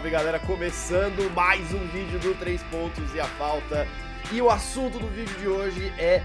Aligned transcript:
salve 0.00 0.10
galera! 0.10 0.40
Começando 0.40 1.30
mais 1.34 1.74
um 1.74 1.86
vídeo 1.88 2.18
do 2.20 2.34
3 2.38 2.62
pontos 2.70 3.14
e 3.14 3.20
a 3.20 3.26
falta. 3.26 3.86
E 4.32 4.40
o 4.40 4.48
assunto 4.48 4.98
do 4.98 5.06
vídeo 5.08 5.38
de 5.38 5.46
hoje 5.46 5.92
é 5.98 6.24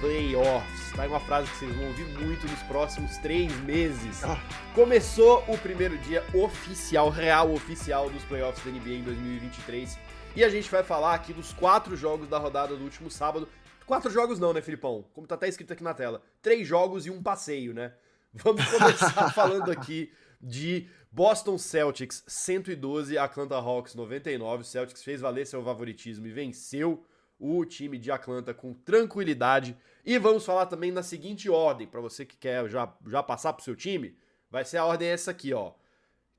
playoffs. 0.00 0.90
Tá 0.96 1.04
aí 1.04 1.08
uma 1.08 1.20
frase 1.20 1.48
que 1.48 1.58
vocês 1.58 1.76
vão 1.76 1.86
ouvir 1.86 2.06
muito 2.18 2.44
nos 2.48 2.60
próximos 2.64 3.16
três 3.18 3.56
meses. 3.60 4.24
Ah. 4.24 4.36
Começou 4.74 5.44
o 5.46 5.56
primeiro 5.56 5.96
dia 5.98 6.24
oficial, 6.34 7.08
real 7.08 7.52
oficial 7.52 8.10
dos 8.10 8.24
playoffs 8.24 8.64
da 8.64 8.72
NBA 8.72 8.94
em 8.94 9.02
2023. 9.04 9.96
E 10.34 10.42
a 10.42 10.48
gente 10.48 10.68
vai 10.68 10.82
falar 10.82 11.14
aqui 11.14 11.32
dos 11.32 11.52
quatro 11.52 11.96
jogos 11.96 12.26
da 12.28 12.38
rodada 12.38 12.74
do 12.74 12.82
último 12.82 13.08
sábado. 13.08 13.48
Quatro 13.86 14.10
jogos 14.10 14.40
não, 14.40 14.52
né, 14.52 14.60
Filipão? 14.60 15.04
Como 15.14 15.24
tá 15.24 15.36
até 15.36 15.46
escrito 15.46 15.72
aqui 15.72 15.84
na 15.84 15.94
tela. 15.94 16.20
Três 16.42 16.66
jogos 16.66 17.06
e 17.06 17.10
um 17.10 17.22
passeio, 17.22 17.74
né? 17.74 17.92
Vamos 18.32 18.64
começar 18.64 19.30
falando 19.32 19.70
aqui 19.70 20.10
de 20.44 20.86
Boston 21.10 21.56
Celtics 21.56 22.22
112, 22.26 23.16
Atlanta 23.16 23.54
Hawks 23.56 23.94
99. 23.94 24.62
O 24.62 24.64
Celtics 24.64 25.02
fez 25.02 25.20
valer 25.20 25.46
seu 25.46 25.64
favoritismo 25.64 26.26
e 26.26 26.30
venceu 26.30 27.04
o 27.38 27.64
time 27.64 27.98
de 27.98 28.10
Atlanta 28.10 28.52
com 28.52 28.74
tranquilidade. 28.74 29.76
E 30.04 30.18
vamos 30.18 30.44
falar 30.44 30.66
também 30.66 30.92
na 30.92 31.02
seguinte 31.02 31.48
ordem, 31.48 31.86
para 31.86 32.00
você 32.00 32.24
que 32.24 32.36
quer 32.36 32.68
já, 32.68 32.92
já 33.08 33.22
passar 33.22 33.52
pro 33.54 33.64
seu 33.64 33.74
time, 33.74 34.16
vai 34.50 34.64
ser 34.64 34.76
a 34.76 34.84
ordem 34.84 35.08
essa 35.08 35.30
aqui, 35.30 35.52
ó. 35.54 35.72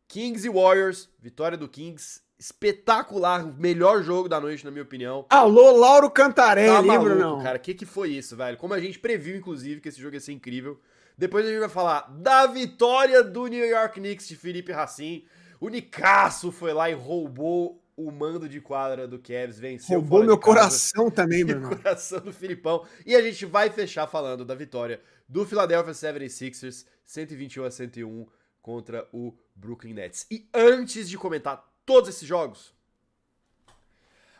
Kings 0.07 0.45
e 0.45 0.49
Warriors, 0.49 1.09
vitória 1.19 1.57
do 1.57 1.67
Kings, 1.67 2.21
espetacular, 2.37 3.43
melhor 3.57 4.03
jogo 4.03 4.29
da 4.29 4.39
noite 4.39 4.63
na 4.63 4.69
minha 4.71 4.83
opinião. 4.83 5.25
Alô, 5.29 5.71
Lauro 5.71 6.11
Cantarelli, 6.11 6.69
Tá 6.75 6.81
maluco, 6.81 7.15
não? 7.15 7.41
cara. 7.41 7.57
O 7.57 7.61
que, 7.61 7.73
que 7.73 7.85
foi 7.85 8.09
isso, 8.11 8.35
velho? 8.35 8.57
Como 8.57 8.73
a 8.73 8.79
gente 8.79 8.99
previu, 8.99 9.35
inclusive, 9.35 9.81
que 9.81 9.89
esse 9.89 9.99
jogo 9.99 10.15
ia 10.15 10.19
ser 10.19 10.33
incrível. 10.33 10.79
Depois 11.17 11.45
a 11.45 11.49
gente 11.49 11.59
vai 11.59 11.69
falar 11.69 12.01
da 12.19 12.45
vitória 12.47 13.23
do 13.23 13.47
New 13.47 13.65
York 13.65 13.99
Knicks 13.99 14.27
de 14.27 14.35
Felipe 14.35 14.71
Racin. 14.71 15.25
O 15.59 15.69
Nicasso 15.69 16.51
foi 16.51 16.73
lá 16.73 16.89
e 16.89 16.93
roubou 16.93 17.81
o 17.95 18.11
mando 18.11 18.49
de 18.49 18.59
quadra 18.59 19.07
do 19.07 19.17
Cavs, 19.17 19.57
venceu 19.57 19.99
Roubou 20.01 20.21
meu 20.23 20.37
coração 20.37 21.09
também, 21.09 21.39
E 21.41 21.43
o 21.43 21.47
Bruno. 21.47 21.69
coração 21.77 22.19
do 22.19 22.33
Filipão. 22.33 22.85
E 23.05 23.15
a 23.15 23.21
gente 23.21 23.45
vai 23.45 23.69
fechar 23.69 24.05
falando 24.07 24.43
da 24.43 24.53
vitória 24.53 24.99
do 25.29 25.45
Philadelphia 25.45 25.93
76ers, 25.93 26.85
121 27.05 27.63
a 27.63 27.71
101 27.71 28.27
contra 28.61 29.07
o 29.13 29.33
Brooklyn 29.55 29.93
Nets. 29.93 30.27
E 30.29 30.49
antes 30.53 31.07
de 31.07 31.17
comentar 31.17 31.63
todos 31.85 32.09
esses 32.09 32.27
jogos, 32.27 32.74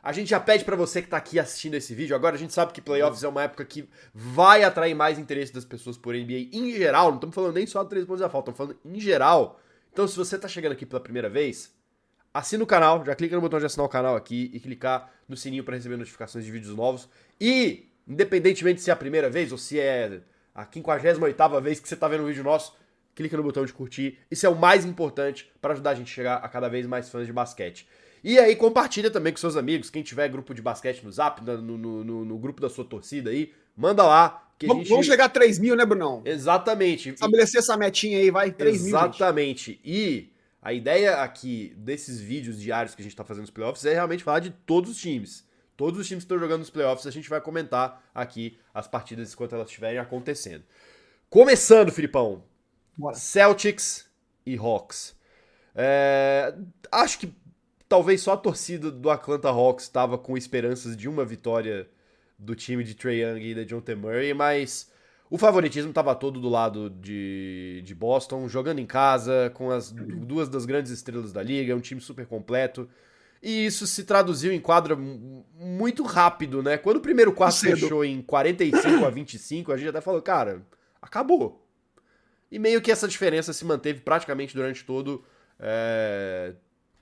a 0.05 0.11
gente 0.11 0.29
já 0.29 0.39
pede 0.39 0.63
pra 0.63 0.75
você 0.75 1.01
que 1.01 1.07
tá 1.07 1.17
aqui 1.17 1.39
assistindo 1.39 1.73
esse 1.73 1.95
vídeo. 1.95 2.15
Agora 2.15 2.35
a 2.35 2.37
gente 2.37 2.53
sabe 2.53 2.71
que 2.71 2.79
playoffs 2.79 3.23
é 3.23 3.27
uma 3.27 3.41
época 3.41 3.65
que 3.65 3.89
vai 4.13 4.63
atrair 4.63 4.93
mais 4.93 5.17
interesse 5.17 5.51
das 5.51 5.65
pessoas 5.65 5.97
por 5.97 6.13
NBA 6.13 6.49
em 6.53 6.71
geral. 6.71 7.07
Não 7.07 7.15
estamos 7.15 7.33
falando 7.33 7.55
nem 7.55 7.65
só 7.65 7.83
do 7.83 7.89
3 7.89 8.05
pontos 8.05 8.21
da 8.21 8.29
falta, 8.29 8.51
estamos 8.51 8.75
falando 8.75 8.95
em 8.95 8.99
geral. 8.99 9.59
Então, 9.91 10.07
se 10.07 10.15
você 10.15 10.37
tá 10.37 10.47
chegando 10.47 10.73
aqui 10.73 10.85
pela 10.85 10.99
primeira 10.99 11.27
vez, 11.27 11.73
assina 12.31 12.63
o 12.63 12.67
canal, 12.67 13.03
já 13.03 13.15
clica 13.15 13.33
no 13.35 13.41
botão 13.41 13.57
de 13.57 13.65
assinar 13.65 13.83
o 13.83 13.89
canal 13.89 14.15
aqui 14.15 14.51
e 14.53 14.59
clicar 14.59 15.11
no 15.27 15.35
sininho 15.35 15.63
para 15.63 15.75
receber 15.75 15.97
notificações 15.97 16.45
de 16.45 16.51
vídeos 16.51 16.75
novos. 16.75 17.09
E, 17.41 17.89
independentemente 18.07 18.81
se 18.81 18.91
é 18.91 18.93
a 18.93 18.95
primeira 18.95 19.27
vez 19.27 19.51
ou 19.51 19.57
se 19.57 19.79
é 19.79 20.21
a 20.53 20.67
58ª 20.67 21.59
vez 21.59 21.79
que 21.79 21.89
você 21.89 21.95
tá 21.95 22.07
vendo 22.07 22.25
um 22.25 22.27
vídeo 22.27 22.43
nosso, 22.43 22.77
clica 23.15 23.35
no 23.35 23.41
botão 23.41 23.65
de 23.65 23.73
curtir. 23.73 24.19
Isso 24.29 24.45
é 24.45 24.49
o 24.49 24.55
mais 24.55 24.85
importante 24.85 25.51
para 25.59 25.73
ajudar 25.73 25.89
a 25.89 25.95
gente 25.95 26.11
a 26.11 26.13
chegar 26.13 26.35
a 26.35 26.47
cada 26.47 26.69
vez 26.69 26.85
mais 26.85 27.09
fãs 27.09 27.25
de 27.25 27.33
basquete. 27.33 27.87
E 28.27 28.39
aí 28.39 28.55
compartilha 28.55 29.11
também 29.11 29.31
com 29.31 29.37
seus 29.37 29.55
amigos, 29.55 29.91
quem 29.91 30.01
tiver 30.01 30.27
grupo 30.29 30.51
de 30.51 30.59
basquete 30.59 31.03
no 31.03 31.11
Zap, 31.11 31.43
no, 31.43 31.61
no, 31.61 32.03
no- 32.03 32.25
no 32.25 32.37
grupo 32.39 32.59
da 32.59 32.67
sua 32.67 32.83
torcida 32.83 33.29
aí, 33.29 33.53
manda 33.77 34.01
lá. 34.03 34.41
Que 34.57 34.65
Vamos, 34.65 34.87
gente... 34.87 35.05
chegar 35.05 35.25
a 35.25 35.29
3 35.29 35.59
mil, 35.59 35.75
né, 35.75 35.85
Brunão? 35.85 36.23
Exatamente. 36.25 37.09
Estabelecer 37.09 37.59
essa 37.59 37.77
metinha 37.77 38.17
aí, 38.17 38.31
vai. 38.31 38.51
3 38.51 38.81
mil, 38.81 38.83
gente. 38.85 38.89
Exatamente. 39.15 39.79
E 39.85 40.31
a 40.59 40.73
ideia 40.73 41.17
aqui 41.17 41.75
desses 41.77 42.19
vídeos 42.19 42.59
diários 42.59 42.95
que 42.95 43.01
a 43.01 43.03
gente 43.03 43.15
tá 43.15 43.23
fazendo 43.23 43.41
nos 43.43 43.51
playoffs 43.51 43.85
é 43.85 43.93
realmente 43.93 44.23
falar 44.23 44.39
de 44.39 44.49
todos 44.49 44.89
os 44.89 44.97
times. 44.97 45.45
Todos 45.77 45.99
os 45.99 46.07
times 46.07 46.23
que 46.23 46.25
estão 46.25 46.39
jogando 46.39 46.61
nos 46.61 46.69
playoffs, 46.71 47.05
a 47.05 47.11
gente 47.11 47.29
vai 47.29 47.39
comentar 47.41 48.01
aqui 48.15 48.57
as 48.73 48.87
partidas 48.87 49.31
enquanto 49.33 49.53
elas 49.53 49.67
estiverem 49.67 49.99
acontecendo. 49.99 50.63
Começando, 51.29 51.91
Filipão. 51.91 52.43
Bora. 52.97 53.15
Celtics 53.15 54.09
e 54.45 54.55
Hawks. 54.57 55.15
É, 55.75 56.55
acho 56.91 57.19
que 57.19 57.31
talvez 57.95 58.21
só 58.21 58.33
a 58.33 58.37
torcida 58.37 58.91
do 58.91 59.09
Atlanta 59.09 59.47
Hawks 59.47 59.85
estava 59.85 60.17
com 60.17 60.35
esperanças 60.35 60.97
de 60.97 61.07
uma 61.07 61.23
vitória 61.23 61.87
do 62.37 62.53
time 62.53 62.83
de 62.83 62.93
Trae 62.93 63.21
Young 63.21 63.41
e 63.41 63.55
da 63.55 63.63
John 63.63 63.79
T. 63.79 63.95
Murray, 63.95 64.33
mas 64.33 64.91
o 65.29 65.37
favoritismo 65.37 65.91
estava 65.91 66.13
todo 66.13 66.37
do 66.41 66.49
lado 66.49 66.89
de, 66.89 67.81
de 67.85 67.95
Boston, 67.95 68.49
jogando 68.49 68.79
em 68.79 68.85
casa, 68.85 69.49
com 69.53 69.71
as 69.71 69.91
duas 69.91 70.49
das 70.49 70.65
grandes 70.65 70.91
estrelas 70.91 71.31
da 71.31 71.41
liga, 71.41 71.71
é 71.71 71.75
um 71.75 71.79
time 71.79 72.01
super 72.01 72.25
completo. 72.25 72.89
E 73.41 73.65
isso 73.65 73.87
se 73.87 74.03
traduziu 74.03 74.51
em 74.51 74.59
quadra 74.59 74.93
mu- 74.97 75.45
muito 75.57 76.03
rápido, 76.03 76.61
né? 76.61 76.77
Quando 76.77 76.97
o 76.97 77.01
primeiro 77.01 77.31
quarto 77.31 77.55
Cedo. 77.55 77.77
fechou 77.79 78.03
em 78.03 78.21
45 78.21 79.05
a 79.05 79.09
25, 79.09 79.71
a 79.71 79.77
gente 79.77 79.87
até 79.89 80.01
falou, 80.01 80.21
cara, 80.21 80.63
acabou. 81.01 81.65
E 82.51 82.59
meio 82.59 82.81
que 82.81 82.91
essa 82.91 83.07
diferença 83.07 83.53
se 83.53 83.63
manteve 83.63 84.01
praticamente 84.01 84.53
durante 84.53 84.83
todo. 84.83 85.23
é, 85.57 86.55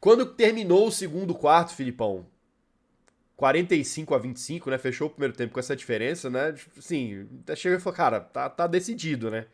Quando 0.04 0.26
terminou 0.26 0.88
o 0.88 0.92
segundo 0.92 1.34
quarto, 1.34 1.74
Filipão, 1.74 2.26
45 3.38 4.14
a 4.14 4.18
25, 4.18 4.70
né? 4.70 4.78
Fechou 4.78 5.08
o 5.08 5.10
primeiro 5.10 5.34
tempo 5.34 5.54
com 5.54 5.62
essa 5.62 5.78
diferença, 5.78 6.30
né? 6.30 6.54
Assim, 6.78 7.26
até 7.42 7.56
chegou 7.56 7.78
e 7.78 7.82
falou, 7.82 7.96
cara, 7.96 8.20
tá, 8.20 8.50
tá 8.50 8.68
decidido, 8.68 9.32
né? 9.32 9.46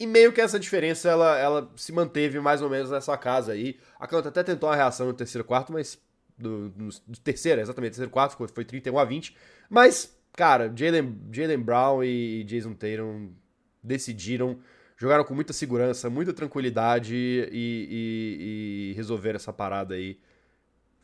E 0.00 0.04
meio 0.04 0.32
que 0.32 0.40
essa 0.40 0.58
diferença 0.58 1.08
ela, 1.08 1.38
ela 1.38 1.70
se 1.76 1.92
manteve 1.92 2.40
mais 2.40 2.60
ou 2.60 2.68
menos 2.68 2.90
nessa 2.90 3.16
casa 3.16 3.52
aí. 3.52 3.78
A 3.96 4.06
Atlanta 4.06 4.30
até 4.30 4.42
tentou 4.42 4.68
uma 4.68 4.74
reação 4.74 5.06
no 5.06 5.14
terceiro 5.14 5.44
quarto, 5.44 5.72
mas. 5.72 5.96
Do, 6.36 6.70
do, 6.70 6.88
do 6.88 7.20
terceiro, 7.20 7.60
exatamente, 7.60 7.90
terceiro 7.90 8.10
quarto 8.10 8.36
foi, 8.36 8.48
foi 8.48 8.64
31 8.64 8.98
a 8.98 9.04
20. 9.04 9.36
Mas, 9.70 10.18
cara, 10.32 10.64
Jalen 10.74 11.60
Brown 11.60 12.02
e 12.02 12.42
Jason 12.42 12.74
Tatum 12.74 13.30
decidiram, 13.80 14.58
jogaram 15.02 15.24
com 15.24 15.34
muita 15.34 15.52
segurança, 15.52 16.08
muita 16.08 16.32
tranquilidade 16.32 17.14
e, 17.16 17.48
e- 17.52 18.90
e 18.90 18.94
resolveram 18.94 19.36
essa 19.36 19.52
parada 19.52 19.94
aí 19.96 20.16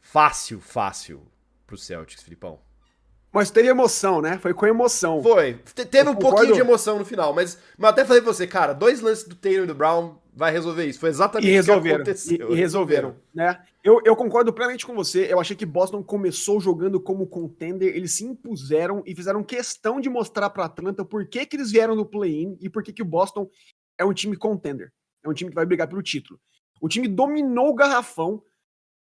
fácil, 0.00 0.60
fácil 0.60 1.22
pro 1.66 1.76
Celtics, 1.76 2.22
Filipão. 2.22 2.60
Mas 3.30 3.50
teve 3.50 3.68
emoção, 3.68 4.22
né? 4.22 4.38
Foi 4.38 4.54
com 4.54 4.66
emoção. 4.66 5.22
Foi. 5.22 5.54
Te- 5.74 5.84
teve 5.84 6.08
Eu 6.08 6.12
um 6.12 6.14
pouquinho 6.14 6.30
concordo. 6.30 6.54
de 6.54 6.60
emoção 6.60 6.98
no 6.98 7.04
final, 7.04 7.34
mas, 7.34 7.58
mas 7.76 7.90
até 7.90 8.04
falei 8.04 8.22
pra 8.22 8.32
você, 8.32 8.46
cara, 8.46 8.72
dois 8.72 9.00
lances 9.02 9.28
do 9.28 9.34
Tatum 9.34 9.64
e 9.64 9.66
do 9.66 9.74
Brown 9.74 10.16
vai 10.32 10.50
resolver 10.50 10.86
isso. 10.86 10.98
Foi 10.98 11.10
exatamente 11.10 11.46
E 11.46 11.48
o 11.48 11.50
que 11.50 11.56
resolveram. 11.56 11.98
E, 11.98 12.02
aconteceu. 12.02 12.50
e 12.52 12.54
resolveram, 12.54 13.16
né? 13.34 13.60
Eu, 13.84 14.00
eu 14.04 14.16
concordo 14.16 14.50
plenamente 14.52 14.86
com 14.86 14.94
você. 14.94 15.30
Eu 15.30 15.38
achei 15.38 15.54
que 15.54 15.66
Boston 15.66 16.02
começou 16.02 16.58
jogando 16.58 16.98
como 16.98 17.26
contender, 17.26 17.94
eles 17.94 18.12
se 18.12 18.24
impuseram 18.24 19.02
e 19.04 19.14
fizeram 19.14 19.42
questão 19.44 20.00
de 20.00 20.08
mostrar 20.08 20.48
para 20.48 20.64
Atlanta 20.64 21.04
por 21.04 21.26
que, 21.26 21.44
que 21.44 21.56
eles 21.56 21.70
vieram 21.70 21.94
no 21.94 22.06
play-in 22.06 22.56
e 22.62 22.70
por 22.70 22.82
que, 22.82 22.92
que 22.94 23.02
o 23.02 23.06
Boston 23.06 23.46
é 23.98 24.04
um 24.04 24.12
time 24.14 24.36
contender. 24.36 24.92
É 25.24 25.28
um 25.28 25.34
time 25.34 25.50
que 25.50 25.54
vai 25.54 25.66
brigar 25.66 25.88
pelo 25.88 26.02
título. 26.02 26.40
O 26.80 26.88
time 26.88 27.08
dominou 27.08 27.68
o 27.70 27.74
garrafão. 27.74 28.42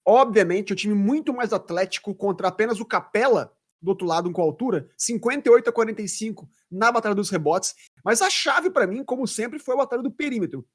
Obviamente, 0.08 0.72
o 0.72 0.76
time 0.76 0.94
muito 0.94 1.34
mais 1.34 1.52
atlético 1.52 2.14
contra 2.14 2.48
apenas 2.48 2.80
o 2.80 2.86
Capela 2.86 3.52
do 3.82 3.90
outro 3.90 4.08
lado 4.08 4.32
com 4.32 4.42
altura, 4.42 4.90
58 4.98 5.70
a 5.70 5.74
45 5.74 6.50
na 6.72 6.92
batalha 6.92 7.14
dos 7.14 7.30
rebotes. 7.30 7.76
Mas 8.04 8.22
a 8.22 8.30
chave 8.30 8.70
para 8.70 8.88
mim, 8.88 9.04
como 9.04 9.28
sempre, 9.28 9.60
foi 9.60 9.76
a 9.76 9.80
batalha 9.80 10.02
do 10.02 10.12
perímetro. 10.12 10.66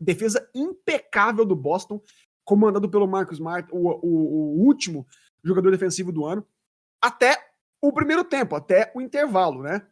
Defesa 0.00 0.48
impecável 0.54 1.44
do 1.44 1.56
Boston, 1.56 2.00
comandado 2.44 2.88
pelo 2.90 3.06
Marcus 3.08 3.38
Smart, 3.38 3.68
o, 3.72 3.88
o- 3.88 4.58
o 4.60 4.64
último 4.66 5.06
jogador 5.44 5.70
defensivo 5.70 6.12
do 6.12 6.24
ano, 6.24 6.46
até 7.00 7.36
o 7.80 7.92
primeiro 7.92 8.22
tempo, 8.24 8.54
até 8.54 8.92
o 8.94 9.00
intervalo, 9.00 9.62
né? 9.62 9.84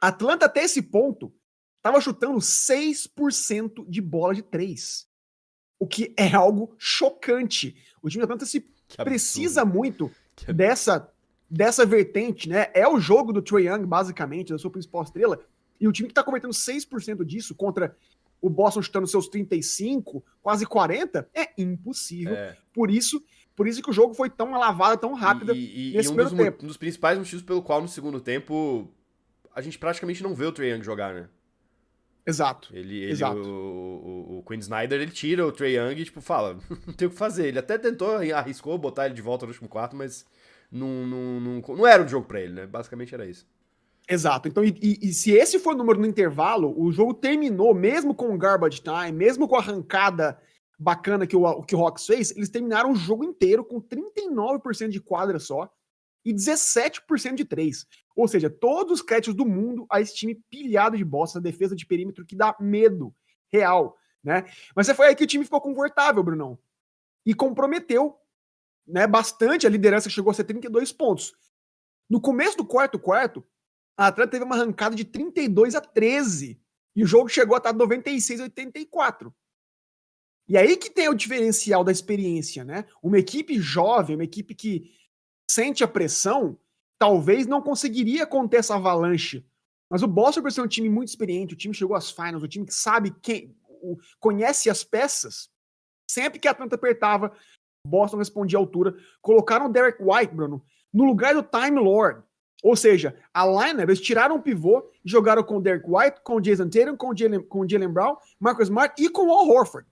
Atlanta, 0.00 0.46
até 0.46 0.64
esse 0.64 0.82
ponto, 0.82 1.32
estava 1.80 2.00
chutando 2.00 2.38
6% 2.38 3.88
de 3.88 4.00
bola 4.00 4.34
de 4.34 4.42
três. 4.42 5.08
O 5.78 5.86
que 5.86 6.14
é 6.16 6.34
algo 6.34 6.74
chocante. 6.78 7.74
O 8.02 8.08
time 8.08 8.20
do 8.20 8.24
Atlanta 8.24 8.44
se 8.44 8.60
precisa 8.98 9.64
muito 9.64 10.10
Que 10.36 10.52
dessa, 10.52 11.10
dessa 11.48 11.86
vertente, 11.86 12.48
né? 12.48 12.70
É 12.74 12.86
o 12.86 13.00
jogo 13.00 13.32
do 13.32 13.40
Trae 13.40 13.66
Young, 13.66 13.86
basicamente, 13.86 14.52
da 14.52 14.58
sua 14.58 14.70
principal 14.70 15.02
estrela. 15.02 15.40
E 15.80 15.88
o 15.88 15.92
time 15.92 16.08
que 16.08 16.14
tá 16.14 16.22
convertendo 16.22 16.52
6% 16.52 17.24
disso 17.24 17.54
contra 17.54 17.96
o 18.42 18.50
Boston 18.50 18.82
chutando 18.82 19.06
seus 19.06 19.28
35, 19.28 20.22
quase 20.42 20.66
40, 20.66 21.28
é 21.34 21.50
impossível. 21.56 22.34
É. 22.34 22.56
Por 22.72 22.90
isso, 22.90 23.22
por 23.56 23.66
isso 23.66 23.82
que 23.82 23.90
o 23.90 23.92
jogo 23.92 24.12
foi 24.12 24.28
tão 24.28 24.48
uma 24.48 24.58
lavada 24.58 24.96
tão 24.98 25.14
rápida. 25.14 25.54
E, 25.54 25.90
e- 25.90 25.96
nesse 25.96 26.08
e 26.08 26.12
um, 26.12 26.14
primeiro 26.14 26.30
dos, 26.30 26.44
tempo. 26.44 26.64
um 26.64 26.68
dos 26.68 26.76
principais 26.76 27.18
motivos 27.18 27.42
pelo 27.42 27.62
qual 27.62 27.80
no 27.80 27.88
segundo 27.88 28.20
tempo 28.20 28.92
a 29.54 29.60
gente 29.62 29.78
praticamente 29.78 30.22
não 30.22 30.34
vê 30.34 30.44
o 30.44 30.52
Trae 30.52 30.70
Young 30.70 30.82
jogar, 30.82 31.14
né? 31.14 31.28
Exato. 32.26 32.68
Ele, 32.76 32.98
ele 33.02 33.12
Exato. 33.12 33.40
o, 33.40 34.34
o, 34.36 34.38
o 34.38 34.42
Quinn 34.44 34.58
Snyder, 34.58 35.00
ele 35.00 35.10
tira 35.10 35.46
o 35.46 35.52
Trae 35.52 35.76
Young 35.76 35.98
e, 36.00 36.04
tipo, 36.04 36.20
fala, 36.20 36.58
não 36.86 36.94
tem 36.94 37.08
o 37.08 37.10
que 37.10 37.16
fazer. 37.16 37.46
Ele 37.48 37.58
até 37.58 37.78
tentou, 37.78 38.16
arriscou 38.34 38.76
botar 38.78 39.06
ele 39.06 39.14
de 39.14 39.22
volta 39.22 39.46
no 39.46 39.50
último 39.52 39.68
quarto, 39.68 39.96
mas 39.96 40.24
não, 40.70 41.06
não, 41.06 41.40
não, 41.40 41.60
não 41.76 41.86
era 41.86 42.02
um 42.02 42.08
jogo 42.08 42.26
pra 42.26 42.40
ele, 42.40 42.52
né? 42.52 42.66
Basicamente 42.66 43.14
era 43.14 43.26
isso. 43.26 43.46
Exato. 44.08 44.48
Então, 44.48 44.64
e, 44.64 44.74
e- 44.82 44.98
e 45.08 45.12
se 45.12 45.30
esse 45.32 45.58
for 45.58 45.74
o 45.74 45.78
número 45.78 46.00
no 46.00 46.06
intervalo, 46.06 46.74
o 46.76 46.90
jogo 46.92 47.14
terminou, 47.14 47.74
mesmo 47.74 48.14
com 48.14 48.34
o 48.34 48.38
garbage 48.38 48.82
time, 48.82 49.12
mesmo 49.12 49.46
com 49.48 49.56
a 49.56 49.60
arrancada 49.60 50.38
bacana 50.78 51.26
que 51.26 51.36
o, 51.36 51.62
que 51.62 51.76
o 51.76 51.80
Hawks 51.86 52.06
fez, 52.06 52.30
eles 52.36 52.48
terminaram 52.48 52.90
o 52.92 52.96
jogo 52.96 53.22
inteiro 53.24 53.64
com 53.64 53.80
39% 53.80 54.88
de 54.88 55.00
quadra 55.00 55.38
só 55.38 55.70
e 56.24 56.32
17% 56.32 57.34
de 57.34 57.44
três. 57.44 57.86
Ou 58.14 58.28
seja, 58.28 58.50
todos 58.50 59.00
os 59.00 59.02
créditos 59.02 59.34
do 59.34 59.46
mundo 59.46 59.86
a 59.90 60.00
esse 60.00 60.14
time 60.14 60.34
pilhado 60.50 60.96
de 60.96 61.04
bosta, 61.04 61.40
defesa 61.40 61.74
de 61.74 61.86
perímetro 61.86 62.24
que 62.26 62.36
dá 62.36 62.54
medo 62.60 63.14
real, 63.52 63.96
né? 64.22 64.44
Mas 64.74 64.90
foi 64.90 65.08
aí 65.08 65.16
que 65.16 65.24
o 65.24 65.26
time 65.26 65.44
ficou 65.44 65.60
confortável, 65.60 66.22
Brunão. 66.22 66.58
E 67.24 67.34
comprometeu 67.34 68.16
né, 68.86 69.06
bastante 69.06 69.66
a 69.66 69.70
liderança, 69.70 70.10
chegou 70.10 70.30
a 70.30 70.34
ser 70.34 70.44
32 70.44 70.92
pontos. 70.92 71.32
No 72.08 72.20
começo 72.20 72.56
do 72.56 72.64
quarto 72.64 72.98
quarto, 72.98 73.46
a 73.96 74.08
Atlanta 74.08 74.32
teve 74.32 74.44
uma 74.44 74.56
arrancada 74.56 74.96
de 74.96 75.04
32 75.04 75.74
a 75.74 75.80
13 75.80 76.60
e 76.96 77.04
o 77.04 77.06
jogo 77.06 77.28
chegou 77.28 77.54
a 77.54 77.58
estar 77.58 77.72
96 77.72 78.40
a 78.40 78.44
84. 78.44 79.34
E 80.48 80.56
aí 80.56 80.76
que 80.76 80.90
tem 80.90 81.08
o 81.08 81.14
diferencial 81.14 81.84
da 81.84 81.92
experiência, 81.92 82.64
né? 82.64 82.84
Uma 83.00 83.18
equipe 83.18 83.60
jovem, 83.60 84.16
uma 84.16 84.24
equipe 84.24 84.54
que 84.54 84.90
sente 85.52 85.82
a 85.82 85.88
pressão, 85.88 86.56
talvez 86.98 87.46
não 87.46 87.60
conseguiria 87.60 88.26
conter 88.26 88.58
essa 88.58 88.76
avalanche. 88.76 89.44
Mas 89.88 90.02
o 90.02 90.06
Boston, 90.06 90.42
por 90.42 90.52
ser 90.52 90.60
um 90.60 90.68
time 90.68 90.88
muito 90.88 91.08
experiente, 91.08 91.54
o 91.54 91.56
time 91.56 91.74
chegou 91.74 91.96
às 91.96 92.10
finals, 92.10 92.42
o 92.42 92.48
time 92.48 92.66
que 92.66 92.74
sabe 92.74 93.10
quem, 93.22 93.54
conhece 94.20 94.70
as 94.70 94.84
peças, 94.84 95.50
sempre 96.08 96.38
que 96.38 96.46
a 96.46 96.52
Atlanta 96.52 96.76
apertava, 96.76 97.32
Boston 97.86 98.18
respondia 98.18 98.58
à 98.58 98.60
altura. 98.60 98.94
Colocaram 99.20 99.66
o 99.66 99.68
Derek 99.68 100.02
White, 100.02 100.34
Bruno, 100.34 100.62
no 100.92 101.04
lugar 101.04 101.34
do 101.34 101.42
Time 101.42 101.80
Lord. 101.80 102.22
Ou 102.62 102.76
seja, 102.76 103.16
a 103.32 103.46
lineup, 103.46 103.88
eles 103.88 104.00
tiraram 104.00 104.36
o 104.36 104.42
pivô 104.42 104.84
e 105.02 105.10
jogaram 105.10 105.42
com 105.42 105.56
o 105.56 105.60
Derek 105.62 105.86
White, 105.88 106.20
com 106.22 106.36
o 106.36 106.40
Jason 106.40 106.68
Tatum, 106.68 106.94
com 106.94 107.08
o 107.08 107.16
Jalen, 107.16 107.42
com 107.42 107.60
o 107.60 107.68
Jalen 107.68 107.88
Brown, 107.88 108.16
Marcus 108.38 108.64
Smart 108.64 109.02
e 109.02 109.08
com 109.08 109.28
o 109.28 109.32
Al 109.32 109.48
Horford. 109.48 109.88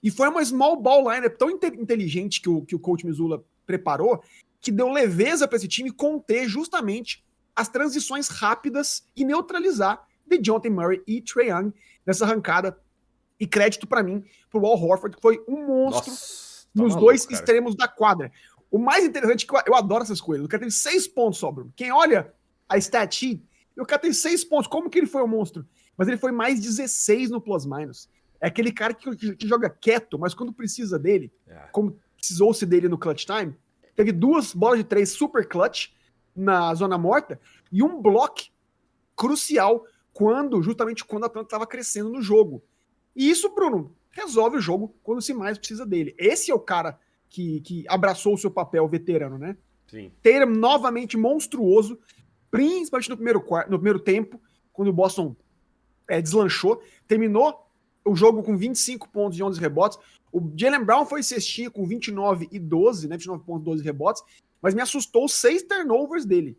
E 0.00 0.10
foi 0.10 0.28
uma 0.28 0.44
small 0.44 0.76
ball 0.80 1.12
lineup 1.12 1.36
tão 1.36 1.50
inteligente 1.50 2.40
que 2.40 2.48
o, 2.48 2.62
que 2.62 2.76
o 2.76 2.78
coach 2.78 3.04
Missoula 3.04 3.44
preparou, 3.66 4.22
que 4.64 4.72
deu 4.72 4.88
leveza 4.88 5.46
para 5.46 5.56
esse 5.56 5.68
time 5.68 5.90
conter 5.90 6.48
justamente 6.48 7.24
as 7.54 7.68
transições 7.68 8.28
rápidas 8.28 9.06
e 9.14 9.24
neutralizar 9.24 10.06
de 10.26 10.38
Jonathan 10.38 10.70
Murray 10.70 11.02
e 11.06 11.20
Trae 11.20 11.48
Young 11.48 11.72
nessa 12.04 12.24
arrancada. 12.24 12.78
E 13.38 13.46
crédito 13.46 13.86
para 13.86 14.02
mim 14.02 14.24
pro 14.48 14.64
Al 14.64 14.80
Horford, 14.80 15.16
que 15.16 15.22
foi 15.22 15.44
um 15.46 15.66
monstro 15.66 16.10
Nossa, 16.10 16.66
tá 16.66 16.82
nos 16.82 16.92
maluco, 16.92 17.00
dois 17.00 17.26
cara. 17.26 17.34
extremos 17.34 17.76
da 17.76 17.86
quadra. 17.86 18.32
O 18.70 18.78
mais 18.78 19.04
interessante 19.04 19.44
é 19.44 19.48
que 19.48 19.54
eu, 19.54 19.60
eu 19.66 19.74
adoro 19.74 20.02
essas 20.02 20.20
coisas. 20.20 20.46
O 20.46 20.48
cara 20.48 20.62
tem 20.62 20.70
seis 20.70 21.06
pontos 21.06 21.38
só, 21.38 21.50
Bruno. 21.50 21.72
Quem 21.76 21.92
olha 21.92 22.32
a 22.68 22.78
stat 22.78 23.14
sheet, 23.14 23.44
o 23.76 23.84
cara 23.84 24.00
tem 24.00 24.12
seis 24.12 24.44
pontos. 24.44 24.66
Como 24.66 24.88
que 24.88 24.98
ele 24.98 25.06
foi 25.06 25.22
um 25.22 25.28
monstro? 25.28 25.66
Mas 25.96 26.08
ele 26.08 26.16
foi 26.16 26.32
mais 26.32 26.60
16 26.60 27.30
no 27.30 27.40
plus-minus. 27.40 28.08
É 28.40 28.46
aquele 28.46 28.72
cara 28.72 28.94
que, 28.94 29.14
que, 29.16 29.36
que, 29.36 29.48
joga 29.48 29.68
quieto, 29.68 30.18
mas 30.18 30.34
quando 30.34 30.52
precisa 30.52 30.98
dele, 30.98 31.32
é. 31.46 31.68
como 31.72 31.98
precisou-se 32.16 32.64
dele 32.64 32.88
no 32.88 32.98
clutch 32.98 33.24
time, 33.24 33.56
teve 33.94 34.12
duas 34.12 34.54
bolas 34.54 34.78
de 34.78 34.84
três 34.84 35.10
super 35.10 35.46
clutch 35.46 35.88
na 36.34 36.74
zona 36.74 36.98
morta 36.98 37.40
e 37.70 37.82
um 37.82 38.00
block 38.00 38.50
crucial 39.16 39.84
quando, 40.12 40.62
justamente 40.62 41.04
quando 41.04 41.24
a 41.24 41.26
Atlanta 41.26 41.46
estava 41.46 41.66
crescendo 41.66 42.10
no 42.10 42.22
jogo. 42.22 42.62
E 43.14 43.30
isso, 43.30 43.54
Bruno, 43.54 43.94
resolve 44.10 44.56
o 44.56 44.60
jogo 44.60 44.94
quando 45.02 45.20
se 45.20 45.34
mais 45.34 45.58
precisa 45.58 45.84
dele. 45.84 46.14
Esse 46.18 46.50
é 46.50 46.54
o 46.54 46.60
cara 46.60 46.98
que, 47.28 47.60
que 47.60 47.84
abraçou 47.88 48.34
o 48.34 48.38
seu 48.38 48.50
papel 48.50 48.86
veterano, 48.88 49.38
né? 49.38 49.56
Sim. 49.88 50.12
Tatum 50.22 50.50
novamente 50.50 51.16
monstruoso, 51.16 51.98
principalmente 52.50 53.10
no 53.10 53.16
primeiro, 53.16 53.44
no 53.68 53.78
primeiro 53.78 53.98
tempo, 53.98 54.40
quando 54.72 54.88
o 54.88 54.92
Boston 54.92 55.36
é, 56.08 56.20
deslanchou. 56.20 56.82
Terminou 57.06 57.68
o 58.04 58.14
jogo 58.14 58.42
com 58.42 58.56
25 58.56 59.08
pontos 59.08 59.38
e 59.38 59.42
11 59.42 59.60
rebotes. 59.60 59.98
O 60.34 60.52
Jalen 60.56 60.82
Brown 60.84 61.06
foi 61.06 61.22
cestinha 61.22 61.70
com 61.70 61.86
29 61.86 62.48
e 62.50 62.58
12, 62.58 63.06
né? 63.06 63.16
29 63.16 63.44
pontos 63.44 63.62
e 63.62 63.64
12 63.66 63.84
rebotes. 63.84 64.20
Mas 64.60 64.74
me 64.74 64.82
assustou 64.82 65.28
seis 65.28 65.62
turnovers 65.62 66.24
dele. 66.24 66.58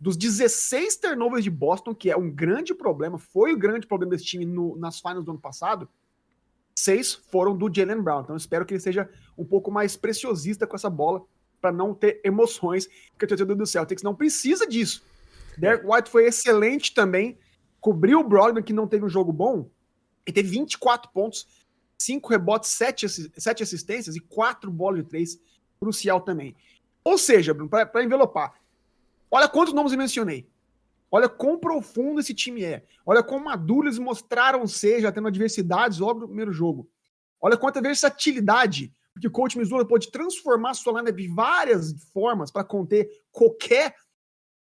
Dos 0.00 0.16
16 0.16 0.96
turnovers 0.96 1.44
de 1.44 1.50
Boston, 1.50 1.94
que 1.94 2.10
é 2.10 2.16
um 2.16 2.30
grande 2.30 2.74
problema, 2.74 3.18
foi 3.18 3.52
o 3.52 3.58
grande 3.58 3.86
problema 3.86 4.12
desse 4.12 4.24
time 4.24 4.46
no, 4.46 4.78
nas 4.78 4.98
finals 4.98 5.26
do 5.26 5.30
ano 5.30 5.40
passado, 5.40 5.86
seis 6.74 7.12
foram 7.12 7.54
do 7.54 7.70
Jalen 7.70 8.00
Brown. 8.00 8.22
Então 8.22 8.34
espero 8.34 8.64
que 8.64 8.72
ele 8.72 8.80
seja 8.80 9.06
um 9.36 9.44
pouco 9.44 9.70
mais 9.70 9.94
preciosista 9.94 10.66
com 10.66 10.74
essa 10.74 10.88
bola 10.88 11.22
para 11.60 11.70
não 11.70 11.92
ter 11.92 12.18
emoções, 12.24 12.88
porque 13.10 13.26
o 13.26 13.28
torcedor 13.28 13.54
do 13.54 13.66
Celtics 13.66 14.02
não 14.02 14.14
precisa 14.14 14.66
disso. 14.66 15.04
Derek 15.58 15.84
White 15.86 16.08
foi 16.08 16.24
excelente 16.24 16.94
também, 16.94 17.38
cobriu 17.78 18.20
o 18.20 18.24
Brogdon, 18.26 18.62
que 18.62 18.72
não 18.72 18.88
teve 18.88 19.04
um 19.04 19.10
jogo 19.10 19.32
bom, 19.32 19.68
e 20.26 20.32
teve 20.32 20.48
24 20.48 21.12
pontos, 21.12 21.61
5 22.04 22.28
rebotes, 22.28 22.70
7, 22.70 23.06
7 23.40 23.62
assistências 23.62 24.16
e 24.16 24.20
4 24.20 24.70
bolas 24.70 25.02
de 25.02 25.08
3, 25.08 25.40
crucial 25.80 26.20
também. 26.20 26.56
Ou 27.04 27.18
seja, 27.18 27.52
Bruno, 27.52 27.68
para 27.68 28.04
envelopar, 28.04 28.54
olha 29.30 29.48
quantos 29.48 29.74
nomes 29.74 29.92
eu 29.92 29.98
mencionei. 29.98 30.48
Olha 31.10 31.28
quão 31.28 31.58
profundo 31.58 32.20
esse 32.20 32.32
time 32.32 32.64
é. 32.64 32.86
Olha 33.04 33.22
quão 33.22 33.38
maduro 33.38 33.86
eles 33.86 33.98
mostraram 33.98 34.66
ser, 34.66 35.02
já 35.02 35.12
tendo 35.12 35.28
adversidades 35.28 35.98
logo 35.98 36.20
no 36.20 36.26
primeiro 36.26 36.52
jogo. 36.52 36.88
Olha 37.38 37.56
quanta 37.56 37.82
versatilidade, 37.82 38.94
porque 39.12 39.26
o 39.26 39.30
coach 39.30 39.58
Missoula 39.58 39.86
pode 39.86 40.10
transformar 40.10 40.72
sua 40.72 41.00
lineup 41.00 41.16
de 41.16 41.28
várias 41.28 41.92
formas 42.14 42.50
para 42.50 42.64
conter 42.64 43.10
qualquer 43.30 43.94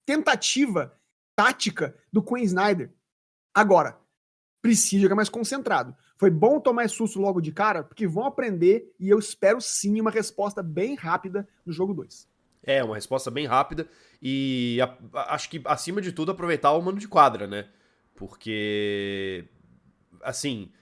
tentativa 0.04 0.94
tática 1.34 1.96
do 2.12 2.22
Queen 2.22 2.44
Snyder. 2.44 2.92
Agora, 3.54 3.98
precisa 4.60 5.02
jogar 5.02 5.14
mais 5.14 5.30
concentrado. 5.30 5.96
Foi 6.16 6.30
bom 6.30 6.58
tomar 6.58 6.88
susto 6.88 7.20
logo 7.20 7.40
de 7.40 7.52
cara, 7.52 7.84
porque 7.84 8.06
vão 8.06 8.24
aprender 8.24 8.92
e 8.98 9.08
eu 9.08 9.18
espero 9.18 9.60
sim 9.60 10.00
uma 10.00 10.10
resposta 10.10 10.62
bem 10.62 10.94
rápida 10.94 11.46
no 11.64 11.72
jogo 11.72 11.92
2. 11.92 12.26
É, 12.62 12.82
uma 12.82 12.94
resposta 12.94 13.30
bem 13.30 13.46
rápida 13.46 13.86
e 14.20 14.78
a, 14.82 14.96
a, 15.12 15.34
acho 15.34 15.48
que, 15.50 15.60
acima 15.66 16.00
de 16.00 16.12
tudo, 16.12 16.32
aproveitar 16.32 16.72
o 16.72 16.82
mano 16.82 16.98
de 16.98 17.06
quadra, 17.06 17.46
né? 17.46 17.68
Porque, 18.14 19.44
assim, 20.22 20.72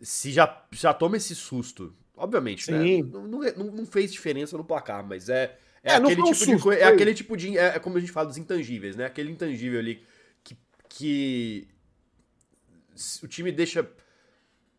se 0.00 0.32
já, 0.32 0.66
já 0.72 0.92
toma 0.92 1.16
esse 1.16 1.34
susto, 1.34 1.94
obviamente, 2.16 2.70
né? 2.70 2.82
Sim. 2.82 3.02
né? 3.02 3.10
Não, 3.12 3.26
não, 3.28 3.64
não, 3.72 3.86
fez 3.86 4.12
diferença 4.12 4.58
no 4.58 4.64
placar, 4.64 5.06
mas 5.06 5.28
é, 5.28 5.56
é, 5.82 5.92
é 5.92 5.94
aquele 5.94 6.16
tipo 6.16 6.34
susto, 6.34 6.56
de 6.56 6.62
coisa. 6.62 6.80
É 6.80 6.84
aquele 6.84 7.14
tipo 7.14 7.36
de. 7.36 7.56
É, 7.56 7.76
é, 7.76 7.78
como 7.78 7.96
a 7.96 8.00
gente 8.00 8.12
fala 8.12 8.26
dos 8.26 8.36
intangíveis, 8.36 8.96
né? 8.96 9.06
Aquele 9.06 9.30
intangível 9.30 9.78
ali 9.78 10.02
que, 10.42 10.56
que 10.88 11.68
o 13.22 13.28
time 13.28 13.52
deixa 13.52 13.88